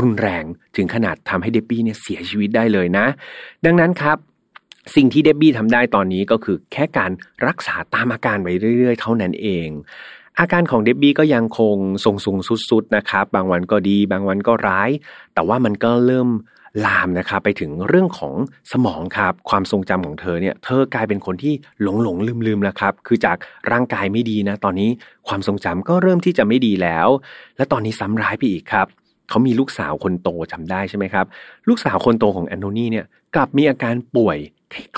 [0.00, 0.44] รุนแรง
[0.76, 3.06] ถึงขนาดทำให้เดบบี้เนี่ยเสียชีวิตได้เลยนะ
[3.64, 4.16] ดังนั้นครับ
[4.96, 7.12] สิ่งที่เดบบี้ทำได้ตอนนี้ก็คือแค่การ
[7.46, 9.68] รักษาตามอาการไปเรื่อย ๆ เท่านั้นเอง
[10.40, 14.90] อาการของเดบบี้ก็ยังคงทรงๆสุดๆนะครับ บางวันก็ดี บางวันก็ร้าย
[15.34, 16.28] แต่ว่ามันก็เริ่ม
[16.86, 18.34] ลามนะครับไปถึงเรื่องของ
[18.72, 23.36] สมองครับ ความทรงจำของเธอเนี่ย เธอกลายเป็นคนที่หลงหลงลืมลืมแล้วครับ คือจาก
[23.70, 24.90] ร่างกายไม่ดีนะ ตอนนี้
[25.28, 27.08] ความทรงจำก็เริ่มที่จะไม่ดีแล้ว
[27.56, 28.86] และตอนนี้ซ้ำร้ายไปอีกครับ
[29.28, 31.26] เขามีลูกสาวคนโตจำได้ใช่ไหมครับ
[31.68, 34.38] ลูกสาวคนโตของแอนโทนีเนี่ยกลับมีอาการป่วย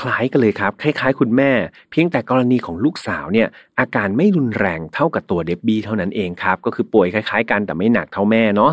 [0.01, 1.51] คล้ายกันเลยครับ คล้ายๆ คุณแม่
[1.91, 3.49] เพียงแต่กรณีของลูกสาวเนี่ย
[3.81, 8.73] อาการไม่รุนแรงเท่ากับตัวเดบบี้เท่านั้นเองครับ ก็คือป่วยคล้ายๆ กันแต่ไม่หนักเท่าแม่เนาะ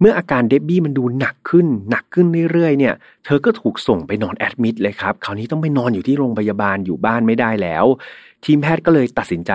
[0.00, 7.84] เมื่ออาการเดบบี้มันดูหนักขึ้น หนักขึ้นเรื่อยๆเนี่ย เธอก็ถูกส่งไปนอน admit เลยครับ คราวนี้ต้องไปนอนอยู่ที่โรงพยาบาลอยู่บ้านไม่ได้แล้ว
[8.44, 9.52] ทีมแพทย์ก็เลยตัดสินใจ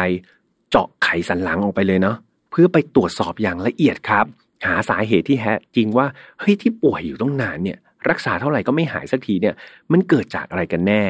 [0.70, 2.16] เจาะไขสันหลังออกไปเลยเนาะ
[2.52, 4.26] เพื่อไปตรวจสอบอย่างละเอียดครับ
[4.66, 6.06] หาสาเหตุที่แท้จริงว่า
[6.40, 7.78] เฮ้ยที่ป่วยอยู่ต้องนานเนี่ย
[8.10, 9.56] รักษาเท่าไหร่ก็ไม่หายสักทีเนี่ย
[9.92, 11.06] มันเกิดจากอะไรกันแน่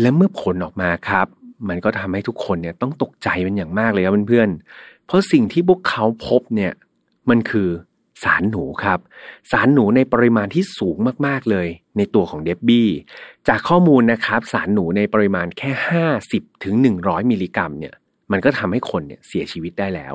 [0.00, 1.26] และเมื่อผลออกมาครับ
[1.68, 6.72] มันก็ทำให้ทุกคนเนี่ยต้องตกใจเป็นอย่างมากเลยครับเพื่อนๆเพราะสิ่งที่พวกเขาพบเนี่ย
[7.30, 7.68] มันคือ
[8.24, 8.98] สารหนูครับ
[9.50, 12.88] สารหนูในปริมาณที่สูงมากๆเลย ในตัวของเดบบี้
[13.48, 15.70] จากข้อมูลนะครับ สารหนูในปริมาณแค่
[16.16, 17.94] 50ถึง100 มิลลิกรัมเนี่ย
[18.32, 20.08] มันก็ทำให้คนเนี่ยเสียชีวิตได้แล้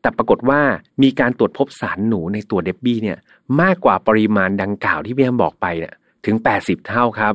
[0.00, 0.60] แต่ปรากฏว่า
[1.02, 3.18] มีการตรวจพบสารหนูในตัวเดบบี้เนี่ย
[3.60, 5.94] มากกว่าปริมาณดังกล่าวที่พี่แอมบอกไปเนี่ย
[6.26, 7.34] ถึง 80 เท่าครับ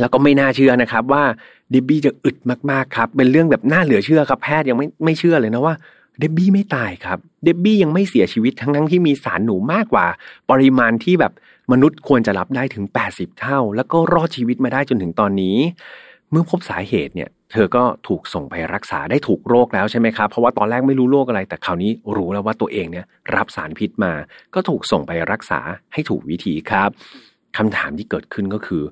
[0.00, 1.24] แล้วก็ไม่น่าเชื่อนะครับว่า
[1.70, 2.36] เดบบี้จะอึด
[2.70, 5.74] มากๆครับ เป็นเรื่องแบบน่าเหลือเชื่อครับ แพทย์ยังไม่ไม่เชื่อเลยนะว่า
[6.18, 10.06] เดบบี้ไม่ตายครับ เดบบี้ยังไม่เสียชีวิตทั้งทั้งที่มีสารหนูมากกว่า
[10.50, 11.32] ปริมาณที่แบบ
[11.72, 15.56] มนุษย์ควรจะรับได้ถึง 80 เท่า แล้วก็รอดชีวิตมาได้จนถึงตอนนี้
[16.30, 24.12] เมื่อพบสาเหตุเนี่ย เธอก็ถูกส่งไปรักษาได้ถูกโรคแล้วใช่ไหมครับ เพราะว่าตอนแรกไม่รู้โรคอะไร แต่คราวนี้รู้แล้วว่าตัวเองเนี่ยรับสารพิษมา
[24.54, 25.60] ก็ถูกส่งไปรักษา
[25.92, 26.90] ให้ถูกวิธีครับ
[27.56, 28.82] คำถามที่เกิดขึ้นก็คือ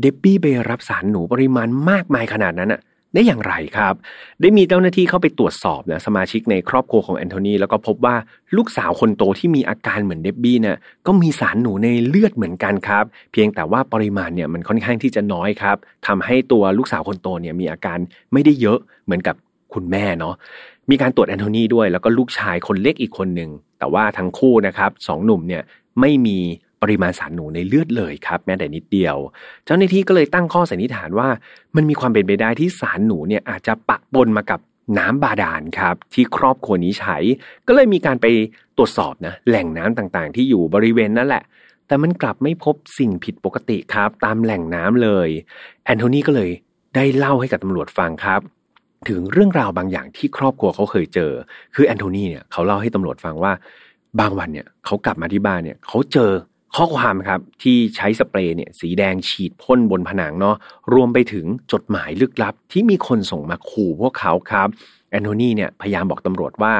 [0.00, 2.80] เดบบี้ไปรับสารหนูปริมาณมากมายขนาดนั้นอะ
[3.14, 3.94] ได้อย่างไรครับ
[4.40, 8.16] ได้มีเจ้าหน้าที่เข้าไปตรวจสอบนะสมาชิกในครอบครัวของแอนโทนีแล้วก็พบว่า
[8.56, 17.98] ลูกสาวคนโตที่มีอาการเหมือนเดบบี้เนี่ยก็มีสารหนูในเลือดเหมือนกันครับ เพียงแต่ว่าปริมาณเนี่ยมันค่อนข้างที่จะน้อยครับทำให้ตัวลูกสาวคนโตเนี่ยมีอาการ
[18.32, 19.36] ไม่ได้เยอะเหมือนกับ
[19.74, 20.34] คุณแม่เนาะ
[20.90, 25.62] มีการตรวจแอนโทนีด้วยแล้วก็ลูกชายคนเล็กอีกคนหนึ่งแต่ว่าทั้งคู่นะครับสองหนุ่มเนี่ย
[26.00, 26.38] ไม่มี
[26.84, 29.16] ปริมาณสารหนูในเลือดเลยครับ แม้แต่นิดเดียว
[29.64, 31.28] เจ้าหน้าที่ก็เลยตั้งข้อสันนิษฐานว่า
[31.76, 34.60] มันมีความเป็นไปได้ที่สารหนูเนี่ยอาจจะปะปนมากับ
[34.98, 37.16] น้ำบาดาลครับ ที่ครอบครัวนี้ใช้
[37.66, 38.26] ก็เลยมีการไป
[38.76, 41.42] ตรวจสอบนะแหล่งน้ำต่างๆ ที่อยู่บริเวณนั่นแหละ
[41.86, 45.28] แต่มันกลับไม่พบสิ่งผิดปกติครับ ตามแหล่งน้ำเลย
[45.84, 46.50] แอนโทนีก็เลย
[46.94, 48.40] ได้เล่าให้กับตำรวจฟังครับ
[49.08, 51.32] ถึงเรื่องราวบางอย่างที่ครอบครัวเขาเคยเจอ
[51.74, 53.52] คือแอนโทนีเนี่ยเขาเล่าให้ตำรวจฟังว่า
[54.20, 56.30] บางวันเนี่ยเขากลับมาที่บ้านเนี่ยเขาเจอ
[56.76, 60.56] ข้อความครับที่ใช้สเปรย์เนี่ยสีแดงฉีดพ่นบนผนังเนาะ
[60.94, 64.68] รวมไปถึงจดหมายลึกลับ ที่มีคนส่งมาขู่พวกเขาครับ
[65.10, 66.74] แอนโทนีเนี่ยพยายามบอกตำรวจว่า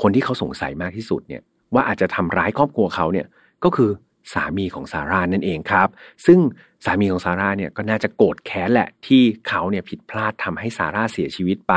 [0.00, 1.42] คนที่เขาสงสัยมากที่สุดเนี่ย
[1.74, 3.26] ว่าอาจจะทำร้ายครอบครัวเขาเนี่ย
[3.64, 3.90] ก็คือ
[4.34, 5.88] สามีของซาร่านั่นเองครับ
[6.26, 6.38] ซึ่ง
[6.84, 11.74] สามีของซาร่าเนี่ยก็น่าจะโกรธแค้นแหละที่เขาเนี่ยผิดพลาดทำให้ซาร่าเสียชีวิตไป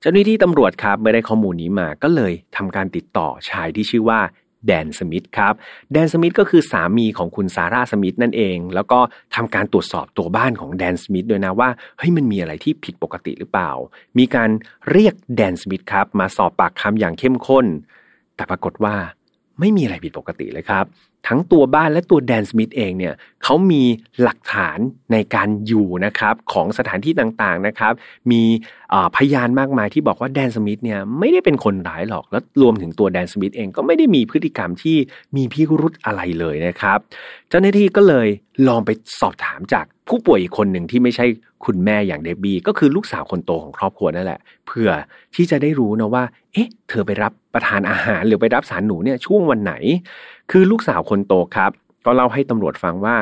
[0.00, 4.20] เจ้าหน้าที่ตำรวจครับเมื่อได้ข้อมูลนี้มาก็เลยทำการติดต่อชายที่ชื่อว่า
[4.66, 5.54] แดนสมิธครับ
[5.92, 9.00] แดนสมิธก็คือสามีของคุณซาร่าสมิธนั่นเอง แล้วก็
[9.34, 13.70] ทำการตรวจสอบตัวบ้านของแดนสมิธด้วยนะว่าเฮ้ยมันมีอะไรที่ผิดปกติหรือเปล่า
[14.18, 14.50] มีการ
[14.90, 17.66] เรียกแดนสมิธครับมาสอบปากคำอย่างเข้มข้น
[18.36, 18.94] แต่ปรากฏว่า
[19.60, 20.84] ไม่มีอะไรผิดปกติเลยครับ
[21.28, 23.82] ทั้งตัวบ้านและตัวแดนสมิธเองเนี่ยเขามี
[24.22, 24.78] หลักฐาน
[25.12, 27.92] ในการอยู่นะครับของสถานที่ต่างๆนะครับ
[28.30, 28.42] มี
[29.16, 34.96] พยานมากมายที่บอกว่าแดนสมิธเนี่ยไม่ได้เป็นคนร้ายหรอกแล้วรวมถึงตัวแดนสมิธเองก็ไม่ได้มีพฤติกรรมที่
[35.36, 36.98] มีพิรุธอะไรเลยนะครับ
[37.48, 38.28] เจ้าหน้าที่ก็เลย
[38.68, 41.26] ลองไปสอบถามจากผู้ป่วยอีกคนหนึ่งที่ไม่ใช่
[41.64, 44.88] คุณแม่อย่างเดบบี้ก็คือลูกสาวคนโตของครอบครัวนั่นแหละ เพื่อ
[45.34, 49.74] ที่จะได้รู้นะว่า เอ๊ะ เธอไปรับประทานอาหารหรือไปรับสารหนูเนี่ยช่วงวันไหน
[50.54, 51.70] คือลูกสาวคนโตครับ
[52.06, 53.16] ก็เล่าให้ตำรวจฟังว่า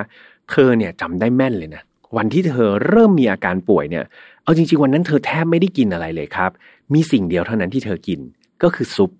[0.50, 1.82] เธอเนี่ยจำได้แม่นเลยนะ
[2.16, 4.04] วันที่เธอเริ่มมีอาการป่วยเนี่ย
[4.44, 6.50] เอาจริง ๆ วันนั้นเธอแทบไม่ได้กินอะไรเลยครับ
[6.94, 8.20] มีสิ่งเดียวเท่านั้นที่เธอกิน
[8.62, 9.10] ก็คือซุป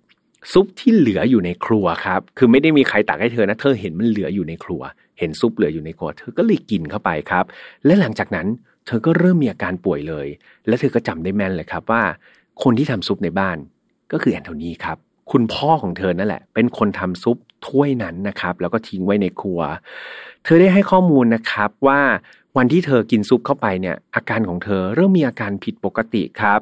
[0.52, 4.82] ซุปที่เหลืออยู่ในครัวครับ คือไม่ได้มีใครตักให้เธอนะ เธอเห็นมันเหลืออยู่ในครัว
[5.18, 7.44] เห็นซุปเหลืออยู่ในครัว เธอก็เลยกินเข้าไปครับ
[7.86, 8.46] และหลังจากนั้น
[8.86, 10.26] เธอก็เริ่มมีอาการป่วยเลย
[10.66, 12.02] และเธอก็จำได้แม่นเลยครับว่า
[12.62, 13.56] คนที่ทำซุปในบ้าน
[14.12, 14.96] ก็คือแอนโทนีครับ
[15.32, 19.60] คุณพ่อของเธอนั่นแหละ เป็นคนทำซุป ถ้วยนั้นนะครับ แล้วก็ทิ้งไว้ในครัว
[20.44, 22.00] เธอได้ให้ข้อมูลนะครับว่า
[22.56, 26.60] วันที่เธอกินซุปเข้าไปเนี่ย อาการของเธอเริ่มมีอาการผิดปกติครับ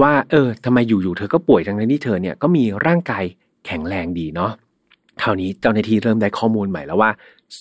[0.00, 3.24] ว่าเออทำไมอยู่ๆเธอก็ป่วยทั้งที่เธอเนี่ยก็มีร่างกาย
[3.66, 4.52] แข็งแรงดีเนาะ
[5.22, 7.10] คราวนี้เจ้าหน้าที่เริ่มได้ข้อมูลใหม่แล้วว่า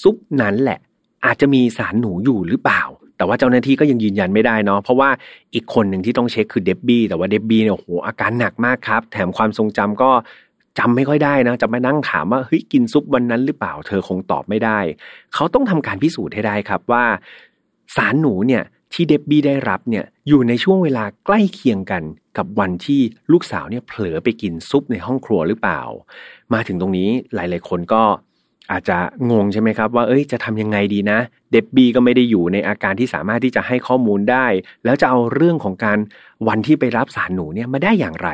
[0.01, 0.79] ซุปนั้นแหละ
[1.25, 2.83] อาจจะมีสารหนูอยู่หรือเปล่า
[3.17, 5.09] แต่ว่าเจ้าหน้าที่ก็ยังยืนยันไม่ได้เนาะเพราะว่า
[5.53, 10.11] อีกคนหนึ่งที่ต้องเช็คคือเดบบี้แต่ว่าเดบบี้เนี่ยโอ้โหอาการหนักมากครับ แถมความทรงจำก็
[10.79, 14.79] จำไม่ค่อยได้นะจะมานั่งถามว่าเฮ้ยกินซุปวันนั้นหรือเปล่า เธอคงตอบไม่ได้
[15.33, 17.03] เขาต้องทำการพิสูจน์ให้ได้ครับว่า
[17.95, 22.03] สารหนูเนี่ยที่เดบบี้ได้รับเนี่ยอยู่ในช่วงเวลาใกล้เคียงกัน
[22.38, 25.81] กับวันที่ลูกสาวเนี่ยเผลอไปกินซุปในห้องครัวหรือเปล่า
[26.53, 28.03] มาถึงตรงนี้หลาย ๆ คนก็
[28.71, 28.97] อาจจะ
[29.31, 31.19] งงใช่ไหมครับว่าเอ้ยจะทำยังไงดีนะ
[31.51, 34.47] เดบบี้ก็ไม่ได้อยู่ในอาการที่สามารถที่จะให้ข้อมูลได้
[34.85, 35.99] แล้วจะเอาเรื่องของการ
[36.47, 38.29] วันที่ไปรับสารหนูเนี่ยมาได้อย่างไร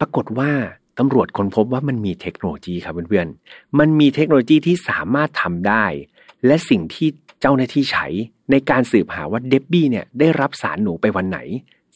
[0.00, 0.50] ปรากฏว่า
[0.98, 5.84] ตำรวจค้นพบว่ามันมีเทคโนโลยีครับเพื่อนๆ มันมีเทคโนโลยีที่สามารถทำได้
[6.46, 7.08] และสิ่งที่
[7.40, 8.06] เจ้าหน้าที่ใช้
[8.50, 11.38] ในการสืบหาว่าเดบบี้เนี่ยได้รับสารหนูไปวันไหน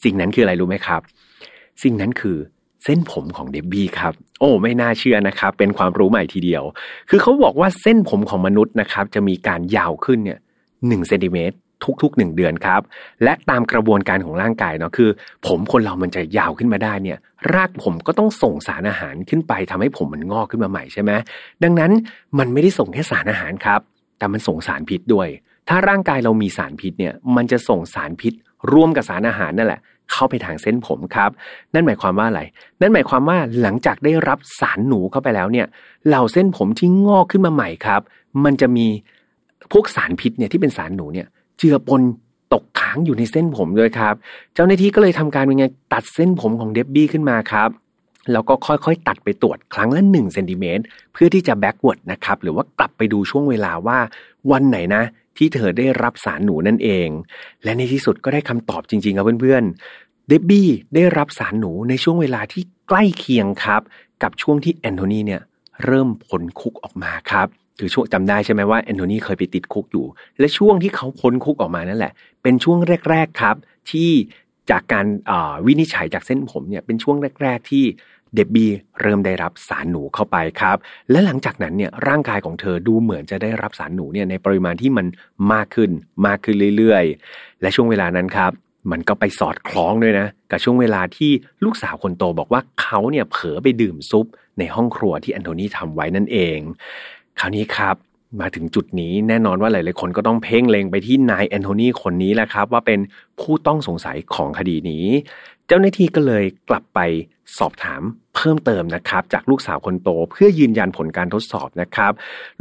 [0.03, 1.01] สิ่งนั้นคืออะไรรู้ไหมครับ
[1.83, 2.37] สิ่งนั้นคือ
[2.83, 6.63] เส้นผมของเดบบี้ครับ โอ้ ไม่น่าเชื่อนะครับ เป็นความรู้ใหม่ทีเดียว
[7.09, 10.39] คือเขาบอกว่าเส้นผมของมนุษย์นะครับ จะมีการยาวขึ้นเนี่ย
[10.87, 11.55] หนึ่งเซนติเมตร
[12.01, 12.81] ทุกๆหนึ่งเดือนครับ
[13.23, 15.09] และตามกระบวนการของร่างกายเนาะคือ
[15.47, 17.17] ผมคนเรามันจะยาวขึ้นมาได้เนี่ย
[17.53, 21.11] รากผมก็ต้องส่งสารอาหารขึ้นไปทำให้ผมมันงอกขึ้นมาใหม่ใช่ไหม
[21.63, 21.91] ดังนั้น
[22.39, 23.79] มันไม่ได้ส่งแค่สารอาหารครับ
[24.17, 25.27] แต่มันส่งสารพิษด้วย
[25.69, 28.33] ถ้าร่างกายเรามีสารพิษเนี่ยมันจะส่งสารพิษ
[28.73, 31.31] ร่วมกับสารอาหารนั่นแหละเข้าไปทางเส้นผมครับ
[31.73, 32.41] นั่นหมายความว่าอะไร
[32.81, 35.67] นั่นหมายความว่าหลังจากได้รับสารหนูเข้าไปแล้วเนี่ย
[36.07, 38.01] เหล่าเส้นผมที่งอกขึ้นมาใหม่ครับ
[38.43, 38.87] มันจะมี
[39.71, 42.01] พวกสารพิษเนี่ยที่เป็นสารหนูเนี่ย เจือปน
[42.53, 44.15] ตกค้างอยู่ในเส้นผมด้วยครับ
[44.53, 47.69] เจ้าหน้าที่ก็เลยทำการเป็นไงตัดเส้นผมของเดบบี้ขึ้นมาครับ
[48.31, 50.83] แล้วก็ค่อยๆ ตัดไปตรวจครั้งละหนึ่งเซนติเมตร
[51.13, 53.99] เพื่อที่จะ backward นะครับ หรือว่ากลับไปดูช่วงเวลาว่า
[54.51, 55.03] วันไหนนะ
[55.37, 57.07] ที่เธอได้รับสารหนูนั่นเอง
[57.63, 63.81] และในที่สุดก็ได้คำตอบจริงๆครับเพื่อนๆเดบบี้ได้รับสารหนูในช่วงเวลาที่ใกล้เคียงครับ
[64.23, 65.41] กับช่วงที่แอนโทนีเนี่ย
[65.85, 67.47] เริ่มพ้นคุกออกมาครับ
[67.81, 70.05] คือช่วงจำได้ใช่ไหมว่าแอนโทนีเคยไปติดคุกอยู่
[70.39, 72.13] และช่วงที่เขาพ้นคุกออกมานั่นแหละ
[72.43, 73.55] เป็นช่วงแรก ๆครับ
[73.91, 74.09] ที่
[74.71, 75.05] จากการ
[75.65, 77.83] วินิจฉัยจากเส้นผมเนี่ยเป็นช่วงแรก ๆ ที่
[78.35, 78.69] เดบบี้
[79.01, 80.77] เริ่มได้รับสารหนูเข้าไปครับ
[81.11, 85.05] และหลังจากนั้นเนี่ยร่างกายของเธอดูเหมือนจะได้รับสารหนูเนี่ยในปริมาณที่มัน
[85.53, 85.91] มากขึ้น
[86.27, 88.51] มากขึ้นเรื่อยๆ และช่วงเวลานั้นครับ
[88.91, 91.31] มันก็ไปสอดคล้องด้วยนะ กับช่วงเวลาที่
[91.63, 94.25] ลูกสาวคนโตบอกว่าเขาเนี่ยเผลอไปดื่มซุป
[94.59, 96.59] ในห้องครัวที่แอนโทนีทำไว้นั่นเอง
[97.43, 97.95] คราวนี้ครับ
[98.41, 102.99] มาถึงจุดนี้แน่นอนว่าหลาย ๆ คนก็ต้องเพ่งเล็งไปที่นายแอนโทนีคนนี้แหละครับ ว่าเป็น
[103.39, 105.05] ผู้ต้องสงสัยของคดีนี้
[105.67, 106.99] เจ้าหน้าที่ก็เลยกลับไป
[107.57, 108.01] สอบถาม
[108.35, 112.11] เพิ่มเติมนะครับ จากลูกสาวคนโตเพื่อยืนยันผลการทดสอบนะครับ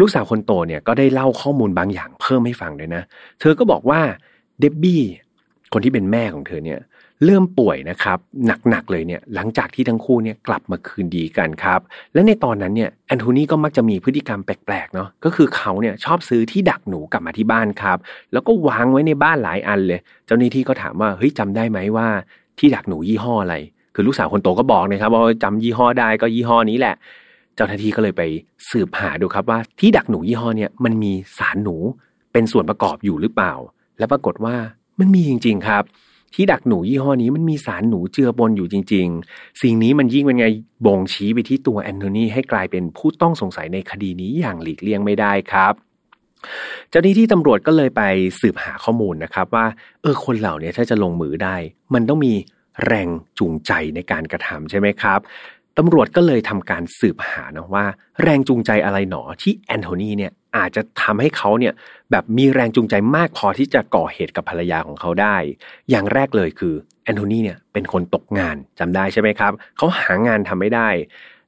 [0.00, 3.02] ลูกสาวคนโตเนี่ยก็ได้เล่าข้อมูลบางอย่างเพิ่มให้ฟังด้วยนะ
[3.40, 4.00] เธอก็บอกว่า
[4.60, 5.02] เดบบี้
[5.72, 6.80] คนที่เป็นแม่ของเธอเนี่ย
[7.24, 8.18] เริ่มป่วยนะครับ
[8.70, 11.80] หนักๆเลยเนี่ยหลังจากที่ทั้งคู่เนี่ยกลับมาคืนดีกันครับ
[12.14, 17.98] และในตอนนั้นเนี่ยแอนโทนีก็มักจะมีพฤติกรรมแปลกๆเนาะก็คือเขาเนี่ยชอบซื้อที่ดักหนูกลับมาที่บ้านครับ
[18.32, 22.08] แล้วก็วางไว้ในบ้านหลายอันเลย เจ้าหน้าที่ก็ถามว่าเฮ้ยจำได้ไหมว่า
[22.58, 23.56] ที่ดักหนูยี่ห้ออะไร
[23.94, 26.94] คือลูกสาวคนโตก็บอกนะครับว่าจำยี่ห้อได้ก็ยี่ห้อนี้แหละ
[27.56, 28.22] เจ้าหน้าที่ก็เลยไป
[28.70, 31.76] สืบหาดูครับว่าที่ดักหนูยี่ห้อเนี่ยมันมีสารหนู
[32.32, 33.52] เป็นส่วนประกอบอยู่หรือเปล่า
[33.98, 34.54] และปรากฏว่า
[34.98, 35.84] มันมีจริง ๆครับ
[36.34, 40.46] ที่ดักหนูยี่ห้อนี้มันมีสารหนูเจือปนอยู่จริง ๆ สิ่งนี้มันยิ่งเป็นไง
[40.86, 45.74] บ่งชี้ไปที่ตัวแอนโทนีให้กลายเป็นผู้ต้องสงสัยในคดีนี้อย่างหลีกเลี่ยงไม่ได้ครับ
[46.90, 48.02] เจ้าหน้าที่ตำรวจก็เลยไป
[48.40, 49.66] สืบหาข้อมูลนะครับว่า
[50.02, 51.56] เออคนเหล่านี้ถ้าจะลงมือได้
[51.94, 52.34] มันต้องมี
[52.86, 55.20] แรงจูงใจในการกระทำใช่ไหมครับ
[55.78, 57.84] ตำรวจก็เลยทำการสืบหานะว่า
[58.22, 61.74] แรงจูงใจอะไรหนอที่แอนโทนีเนี่ย อาจจะทำให้เขาเนี่ย
[62.10, 65.36] แบบมีแรงจูงใจมากพอที่จะก่อเหตุกับภรรยาของเขาได้
[65.90, 70.88] อย่างแรกเลยคือแอนโทนีเนี่ยเป็นคนตกงานจำได้ใช่ไหมครับ เขาหางานทำไม่ได้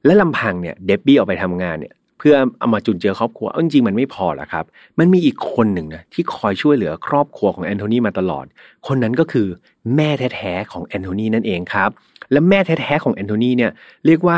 [0.05, 4.65] และลำพังเนี่ยเดบบี้ออกไปทำงานเนี่ย เพื่อเอามาจุนเจือครอบครัวจริงๆมันไม่พอหรอกครับ
[4.99, 8.45] มันมีอีกคนหนึ่งนะที่คอยช่วยเหลือครอบครัวของแอนโทนีมาตลอด
[8.87, 9.47] คนนั้นก็คือ
[9.95, 11.89] แม่แท้ๆของแอนโทนีนั่นเองครับ
[12.31, 13.71] และแม่แท้ๆของแอนโทนีเนี่ย
[14.05, 14.37] เรียกว่า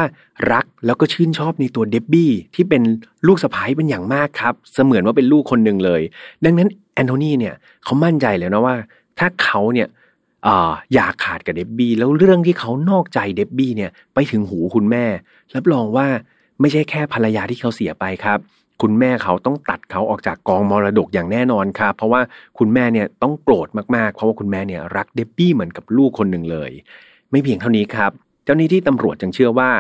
[0.52, 2.82] รักแล้วก็ชื่นชอบในตัวเดบบี้ที่เป็น
[3.28, 6.02] ลูกสะใภ้เป็นอย่างมากครับ เสมือนว่าเป็นลูกคนหนึ่งเลย
[6.46, 8.76] ดังนั้นแอนโทนีเนี่ยเขามั่นใจเลยนะว่า
[9.20, 9.88] ถ้าเขาเนี่ย
[10.94, 15.06] หย่าขาดกับเดบบี้แล้วเรื่องที่เขานอกใจเดบบี้เนี่ยไปถึงหูคุณแม่
[15.56, 16.08] รับรองว่า
[16.60, 18.40] ไม่ใช่แค่ภรรยาที่เขาเสียไปครับ
[18.82, 22.22] คุณแม่เขาต้องตัดเขาออกจากกองมรดกอย่างแน่นอนครับ เพราะว่า
[22.58, 26.72] คุณแม่เนี่ยต้องโกรธมากๆ เพราะว่าคุณแม่เนี่ยรักเดบบี้เหมือนกับลูกคนหนึ่งเลย
[27.32, 28.12] ไม่เพียงเท่านี้ครับ
[28.46, 29.72] เจ้าหน้าที่ตำรวจจึงเชื่อว่า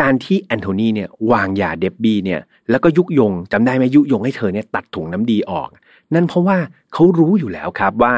[0.00, 5.68] การที่แอนโทนีเนี่ยวางยาเดบบี้เนี่ยแล้วก็ยุยงจำได้ไหมยุยงให้เธอเนี่ยตัดถุงน้ำดีออก
[6.14, 6.58] นั่นเพราะว่า
[6.92, 8.14] เขารู้อยู่แล้วครับว่า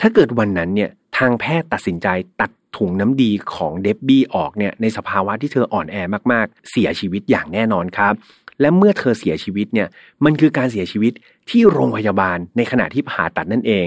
[0.00, 2.08] ถ้าเกิดวันนั้นเนี่ยทางแพทย์ตัดสินใจ
[2.40, 5.96] ตัด ถุงน้ำดีของเดบบี้ออกเนี่ยในสภาวะที่เธออ่อนแอ
[6.32, 8.14] มากๆ เสียชีวิตอย่างแน่นอนครับ
[8.60, 9.88] และเมื่อเธอเสียชีวิตเนี่ย
[10.24, 11.12] มันคือการเสียชีวิต
[11.50, 13.86] ที่โรงพยาบาลในขณะที่ผ่าตัดนั่นเอง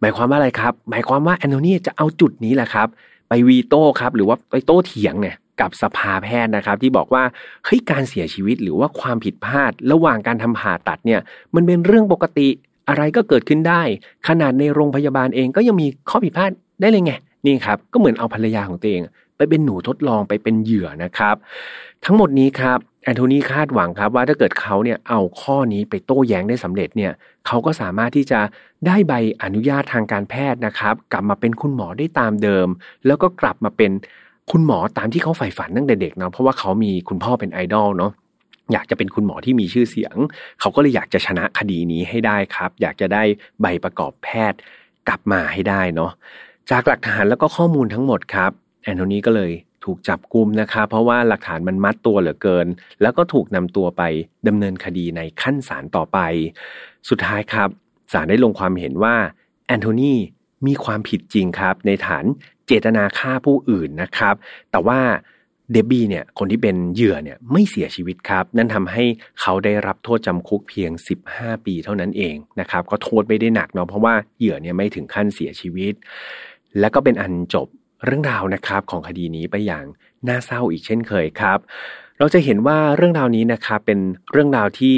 [0.00, 2.88] หมายความว่าอะไรครับ หมายความว่าแอนโทนีจะเอาจุดนี้แหละครับ
[3.28, 7.22] ไปวีโต้ครับหรือว่าไปโต้เถียงเนี่ยกับสภาแพทย์นะครับ ที่บอกว่า
[7.64, 11.20] เฮ้ยการเสียชีวิตหรือว่าความผิดพลาด ระหว่างการทำผ่าตัดเนี่ย
[11.54, 12.48] มันเป็นเรื่องปกติ
[12.88, 13.82] อะไรก็เกิดขึ้นได้
[14.28, 17.12] ขนาดในโรงพยาบาลเองก็ยังมีข้อผิดพลาดได้เลยไง
[17.46, 19.02] นี่ครับก็เหมือนเอาภรรยาของตัวเอง
[19.36, 21.36] ไปเป็นหนูทดลองไปเป็นเหยื่อนะครับ
[22.04, 27.12] ทั้งหมดนี้ครับแอนโทนีคาดหวังครับว่าถ้าเกิดเขาเนี่ยเอาข้อนี้ไปโต้แย้งได้สำเร็จเนี่ย
[27.46, 28.40] เขาก็สามารถที่จะ
[28.86, 32.68] ได้ใบอนุญาตทางการแพทย์นะครับ กลับมาเป็นคุณหมอได้ตามเดิม
[33.06, 33.90] แล้วก็กลับมาเป็น
[34.50, 38.12] คุณหมอตามที่เขาใฝ่ฝันตั้งแต่เด็กเนาะเพราะว่าเขามีคุณพ่อเป็นไอดอลเนาะ
[38.72, 40.16] อยากจะเป็นคุณหมอที่มีชื่อเสียง
[40.60, 43.22] เขาก็เลยอยากจะชนะคดีนี้ให้ได้ครับ อยากจะได้
[43.60, 44.58] ใบประกอบแพทย์
[45.08, 46.12] กลับมาให้ได้เนาะ
[46.70, 48.50] จากหลักฐานแล้วก็ข้อมูลทั้งหมดครับ
[48.84, 49.52] แอนโทนีก็เลย
[49.84, 52.66] ถูกจับกุมนะครับ เพราะว่าหลักฐานมันมัดตัวเหลือเกิน
[53.02, 54.02] แล้วก็ถูกนำตัวไป
[54.48, 56.18] ดำเนินคดีในขั้นศาลต่อไป
[57.08, 57.68] สุดท้ายครับ
[58.12, 59.14] ศาลได้ลงความเห็นว่า
[59.66, 60.14] แอนโทนี
[60.66, 62.24] มีความผิดจริงครับ ในฐาน
[62.66, 64.34] เจตนาฆ่าผู้อื่นนะครับ
[64.70, 65.00] แต่ว่า
[65.72, 69.04] เดบบี้เนี่ยคนที่เป็นเหยื่อเนี่ยไม่เสียชีวิตครับ นั่นทำให้
[69.40, 70.90] เขาได้รับโทษจำคุกเพียง
[71.28, 75.94] 15 ปีเท่านั้นเองนะครับ ก็โทษไม่ได้หนักเนาะเพราะว่าเหยื่อเนี่ยไม่ถึงขั้นเสียชีวิต
[76.78, 77.68] แล้วก็เป็นอันจบ
[78.04, 79.84] เรื่องราวนะครับของคดีนี้ไปอย่าง
[80.28, 81.58] น่าเศร้าอีกเช่นเคยครับ
[82.18, 83.98] เราจะเห็นว่าเรื่องราวนี้นะครับเป็น
[84.32, 84.96] เรื่องราวที่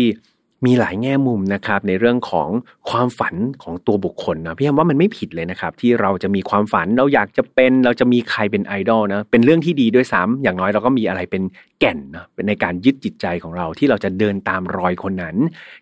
[0.65, 2.49] มีหลายแง่มุมนะครับในเรื่องของ
[2.91, 11.43] ความฝันของตัวบุคคลนะพี่แอมว่ามันไม่ผิดเลยนะครับ ที่เราจะมีความฝันเราอยากจะเป็น เราจะมีใครเป็นไอดอลนะเป็นเรื่องที่ดีด้วยซ้ำอย่างน้อยเราก็มีอะไรเป็น
[11.81, 15.37] แก่นนะเป็นในการยึดจิตใจของเราที่เราจะเดินตามรอยคนนั้น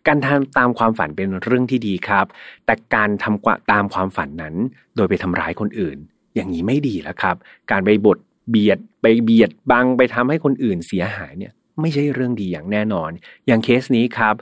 [0.07, 2.27] การทำตามความฝันเป็นเรื่องที่ดีครับ
[2.67, 4.55] แต่การทำตามความฝันนั้น
[4.97, 5.99] โดยไปทำร้ายคนอื่น
[6.35, 7.37] อย่างนี้ไม่ดีแล้วครับ
[7.71, 8.19] การไปบด
[8.51, 13.11] เบียดไปเบียดบังไปทำให้คนอื่นเสียหายเนี่ยไม่ใช่เรื่องดีอย่างแน่นอน
[13.47, 14.35] อย่างเคสนี้ครับ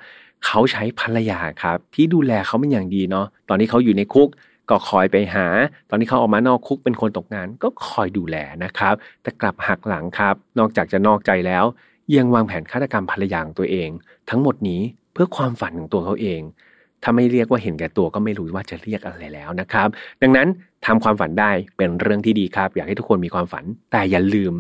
[0.46, 4.28] เขาใช้ภรรยาครับ ที่ดูแลเขาเป็นอย่างดีเนาะตอนนี้เขาอยู่ในคุก
[4.70, 5.46] ก็คอยไปหา
[5.90, 11.64] ตอนนี้เขาออกมานอกคุกเป็นคนตกงานก็คอยดูแลนะครับ แต่กลับหักหลังครับ นอกจากจะนอกใจแล้ว
[12.16, 13.88] ยังวางแผนฆาตกรรมภรรยาของตัวเอง
[14.30, 16.40] ทั้งหมดนี้เพื่อความฝันของตัวเขาเอง
[17.02, 19.88] ถ้าไม่เรียกว่าเห็นแก่ตัวก็ไม่รู้ว่าจะเรียกอะไรแล้วนะครับ
[20.22, 20.48] ดังนั้น
[20.86, 24.52] ทำความฝันได้เป็นเรื่องที่ดีครับ อยากให้ทุกคนมีความฝัน แต่อย่าลืม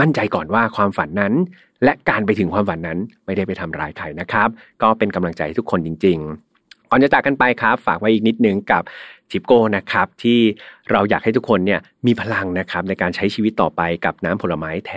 [0.00, 1.34] มั่นใจก่อนว่าความฝันนั้น
[1.84, 4.48] และการไปถึงความฝันนั้นไม่ได้ไปทำร้ายใครนะครับ
[4.82, 6.18] ก็เป็นกำลังใจทุกคนจริง
[6.54, 8.82] ๆ ก่อนจะจากกันไปครับ ฝากไว้อีกนิดนึงกับ
[9.30, 10.38] ทิปโก้นะครับที่
[10.90, 14.90] เราอยากให้ทุกคนเนี่ยมีพลังนะครับในการใช้ชีวิตต่อไปกับน้ำผลไม้แถ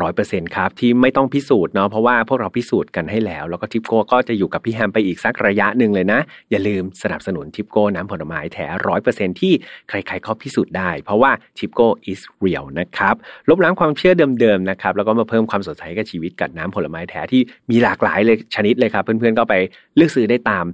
[0.00, 9.52] ร้อยเปอร์เซ็นครับที่ไม่ต้องพิสูจน์เนาะเพราะว่าพวกเราพิสูจน์กันให้แล้ว แล้วก็ทิปโก้ก็จะอยู่กับพี่แฮมไปอีกสักระยะหนึ่งเลยนะ อย่าลืมสนับสนุนทิปโก้น้ำผลไม้แท้ร้อยเปอร์เซ็นที่
[9.88, 13.14] ใครๆเขาพิสูจน์ได้ เพราะว่าทิปโก้ is real นะครับ
[13.48, 19.54] ลบล้างความเชื่อเดิมๆนะครับแล้วก็มาเพิ่มความสดใสกับชีวิตกับน้ำผลไม้แท้ที่มีหลากหลายเลยชนิดเลยครับเพื่อนๆก็ไป
[19.96, 20.64] เลือกซื้อได้ตาม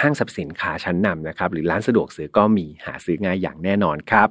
[0.00, 4.28] ห้างสรรพสินค้าชั้นนำนะครับหรือร้านสะดวกซื้อก็มีหาซื้อง่ายอย่างแน่นอนครับ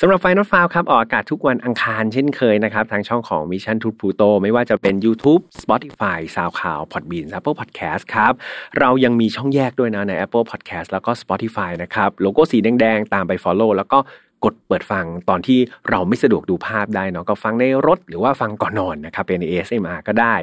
[0.00, 3.42] สำหรับไฟนอตฟาวครับออกอากาศทุกวันอังคารเช่นเคยนะครับทางช่องของ
[3.82, 8.32] Mission to Pluto ไม่ว่าจะเป็น YouTube Spotify SoundCloud Podbean Apple Podcast ครับ
[8.78, 13.98] เรายังมีช่องแยกด้วยนะใน Apple Podcast แล้วก็ Spotify นะครับโลโก้สีแดงๆ ตามไป Follow แล้วก็
[14.44, 15.58] กดเปิดฟังตอนที่
[15.90, 20.34] เราไม่สะดวกดูภาพได้เนาะก็ฟังในรถหรือว่าฟังก่อนนอนนะครับเป็น ASMR ก็ได้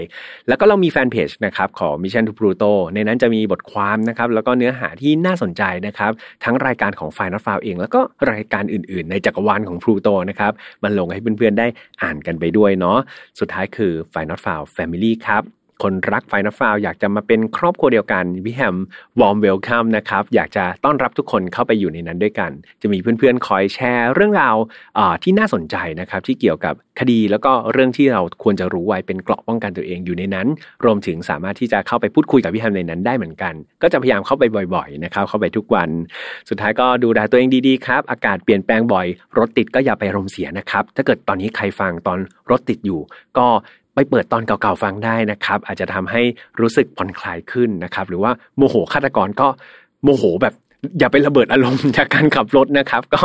[0.48, 6.12] แล้วก็เรามีแฟนเพจนะครับของ Mission to Pluto ในนั้นจะมีบทความนะครับแล้วก็เนื้อหาที่น่าสนใจนะครับ
[6.44, 10.52] ทั้งรายการของ Final File เอง แล้วก็รายการอื่น ๆ ในจักรวาลของ Pluto นะครับ
[10.84, 11.68] มันลงให้เพื่อนๆได้
[12.04, 12.98] อ่านกันไปด้วยเนาะ
[13.40, 18.76] สุดท้ายคือ Final f i l e Family ครับ คนรัก Final File อยากจะมาเป็นครอบครัวเดียวกันพี่แฮม
[19.20, 24.56] warm welcome นะครับอยากจะต้อนรับทุกคนเข้าไปอยู่ในนั้นด้วยกัน จะมีเพื่อนๆคอยแชร์เรื่องราว
[25.24, 30.48] ที่น่าสนใจนะครับที่เกี่ยวกับคดีแล้วก็เรื่องที่เราควรจะรู้ไว้เป็นเกราะป้องกันตัวเองอยู่ในนั้น
[30.86, 34.44] รวมถึงสามารถที่จะเข้าไปพูดคุยกับพี่แฮมในนั้นได้เหมือนกัน ก็จะพยายามเข้าไป
[34.76, 35.90] บ่อยๆนะครับเข้าไปทุกวัน
[36.50, 42.20] สุดท้ายก็ดูแลตัวเองดีๆครับอากาศเปลี่ยนแปลงบ่อย รถติดก็อย่าไปรมเสียนะครับถ้าเกิดตอนนี้ใครฟังตอน
[42.52, 43.00] รถติดอยู่
[43.38, 43.48] ก็
[44.00, 46.22] ไปเปิดตอนเก่าๆฟังได้นะครับ อาจจะทำให้
[46.62, 49.48] รู้สึกผ่อนคลายขึ้นนะครับ หรือว่าโมโหฆาตกรก็
[50.04, 50.54] โมโหแบบ
[51.00, 53.22] อย่าไประเบิดอารมณ์จากการขับรถนะครับ ก็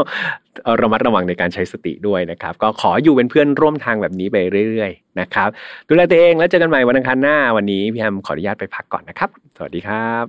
[0.81, 4.37] ระมัดระวังในการใช้สติด้วยนะครับ ก็ขออยู่เป็นเพื่อนร่วมทางแบบนี้ไป
[4.71, 5.49] เรื่อยๆนะครับ
[5.89, 10.25] ดูแลตัวเองแล้วเจอกันใหม่วันอังคารหน้าวันนี้พี่แฮมขออนุญาตไปพักก่อนนะครับ สวัสดีครับ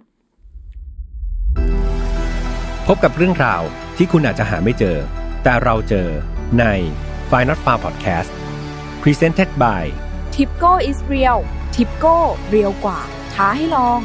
[2.88, 3.62] พบกับเรื่องราว
[3.98, 4.98] ที่คุณอาจจะหาไม่เจอ
[5.44, 6.08] แต่เราเจอ
[6.60, 6.66] ใน
[7.30, 8.32] f i n a l f a r Podcast
[9.04, 9.84] Presented by
[10.40, 11.40] ทิปโก้อิสเรียล
[11.76, 12.18] ทิปโก้
[12.50, 13.00] เรียวกว่า
[13.34, 14.00] ท้าให้ลอง